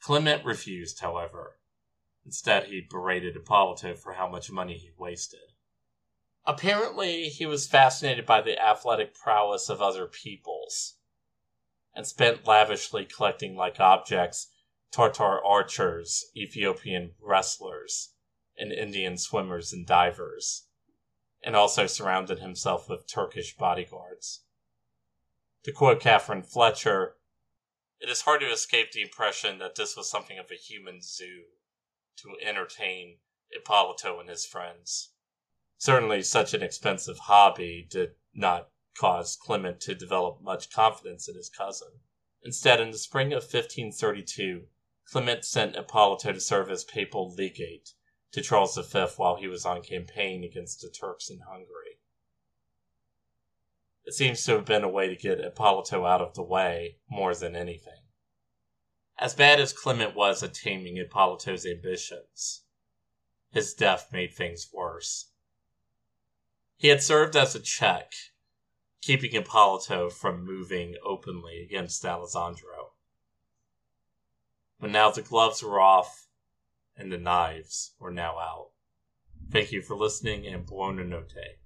Clement 0.00 0.44
refused, 0.44 0.98
however. 0.98 1.60
Instead, 2.26 2.64
he 2.64 2.80
berated 2.80 3.36
Ippolito 3.36 3.94
for 3.94 4.14
how 4.14 4.26
much 4.26 4.50
money 4.50 4.76
he 4.76 4.90
wasted. 4.98 5.52
Apparently, 6.46 7.28
he 7.28 7.46
was 7.46 7.68
fascinated 7.68 8.26
by 8.26 8.40
the 8.40 8.60
athletic 8.60 9.14
prowess 9.14 9.68
of 9.68 9.80
other 9.80 10.06
peoples 10.06 10.96
and 11.94 12.08
spent 12.08 12.44
lavishly 12.44 13.04
collecting 13.04 13.54
like 13.54 13.78
objects 13.78 14.48
Tartar 14.90 15.44
archers, 15.44 16.24
Ethiopian 16.36 17.14
wrestlers, 17.20 18.14
and 18.56 18.72
Indian 18.72 19.16
swimmers 19.16 19.72
and 19.72 19.86
divers, 19.86 20.67
and 21.42 21.54
also 21.54 21.86
surrounded 21.86 22.38
himself 22.38 22.88
with 22.88 23.06
Turkish 23.06 23.56
bodyguards. 23.56 24.42
To 25.64 25.72
quote 25.72 26.00
Catherine 26.00 26.42
Fletcher, 26.42 27.16
it 28.00 28.08
is 28.08 28.22
hard 28.22 28.40
to 28.40 28.50
escape 28.50 28.92
the 28.92 29.02
impression 29.02 29.58
that 29.58 29.74
this 29.74 29.96
was 29.96 30.10
something 30.10 30.38
of 30.38 30.50
a 30.50 30.54
human 30.54 31.00
zoo 31.02 31.44
to 32.16 32.36
entertain 32.40 33.18
Ippolito 33.50 34.20
and 34.20 34.28
his 34.28 34.46
friends. 34.46 35.10
Certainly, 35.78 36.22
such 36.22 36.54
an 36.54 36.62
expensive 36.62 37.18
hobby 37.18 37.86
did 37.88 38.14
not 38.34 38.70
cause 38.96 39.36
Clement 39.36 39.80
to 39.82 39.94
develop 39.94 40.40
much 40.40 40.70
confidence 40.70 41.28
in 41.28 41.36
his 41.36 41.48
cousin. 41.48 42.00
Instead, 42.42 42.80
in 42.80 42.90
the 42.90 42.98
spring 42.98 43.32
of 43.32 43.42
1532, 43.42 44.66
Clement 45.04 45.44
sent 45.44 45.76
Ippolito 45.76 46.32
to 46.32 46.40
serve 46.40 46.70
as 46.70 46.84
papal 46.84 47.32
legate 47.32 47.94
to 48.32 48.42
Charles 48.42 48.76
V 48.76 49.06
while 49.16 49.36
he 49.36 49.48
was 49.48 49.64
on 49.64 49.82
campaign 49.82 50.44
against 50.44 50.80
the 50.80 50.90
Turks 50.90 51.30
in 51.30 51.40
Hungary. 51.40 51.98
It 54.04 54.14
seems 54.14 54.44
to 54.44 54.52
have 54.52 54.64
been 54.64 54.84
a 54.84 54.88
way 54.88 55.08
to 55.08 55.16
get 55.16 55.40
Ippolito 55.40 56.06
out 56.06 56.20
of 56.20 56.34
the 56.34 56.42
way 56.42 56.96
more 57.10 57.34
than 57.34 57.54
anything. 57.54 58.02
As 59.18 59.34
bad 59.34 59.60
as 59.60 59.72
Clement 59.72 60.14
was 60.14 60.42
at 60.42 60.54
taming 60.54 60.96
Ippolito's 60.96 61.66
ambitions, 61.66 62.62
his 63.50 63.74
death 63.74 64.12
made 64.12 64.32
things 64.32 64.70
worse. 64.72 65.30
He 66.76 66.88
had 66.88 67.02
served 67.02 67.34
as 67.34 67.54
a 67.54 67.60
check, 67.60 68.12
keeping 69.00 69.34
Ippolito 69.34 70.08
from 70.10 70.44
moving 70.44 70.94
openly 71.04 71.62
against 71.62 72.04
Alessandro. 72.04 72.92
But 74.78 74.90
now 74.90 75.10
the 75.10 75.22
gloves 75.22 75.62
were 75.62 75.80
off 75.80 76.27
and 76.98 77.12
the 77.12 77.18
knives 77.18 77.94
were 77.98 78.10
now 78.10 78.38
out. 78.38 78.70
Thank 79.50 79.72
you 79.72 79.80
for 79.80 79.96
listening 79.96 80.46
and 80.46 80.66
buona 80.66 81.04
notte. 81.04 81.58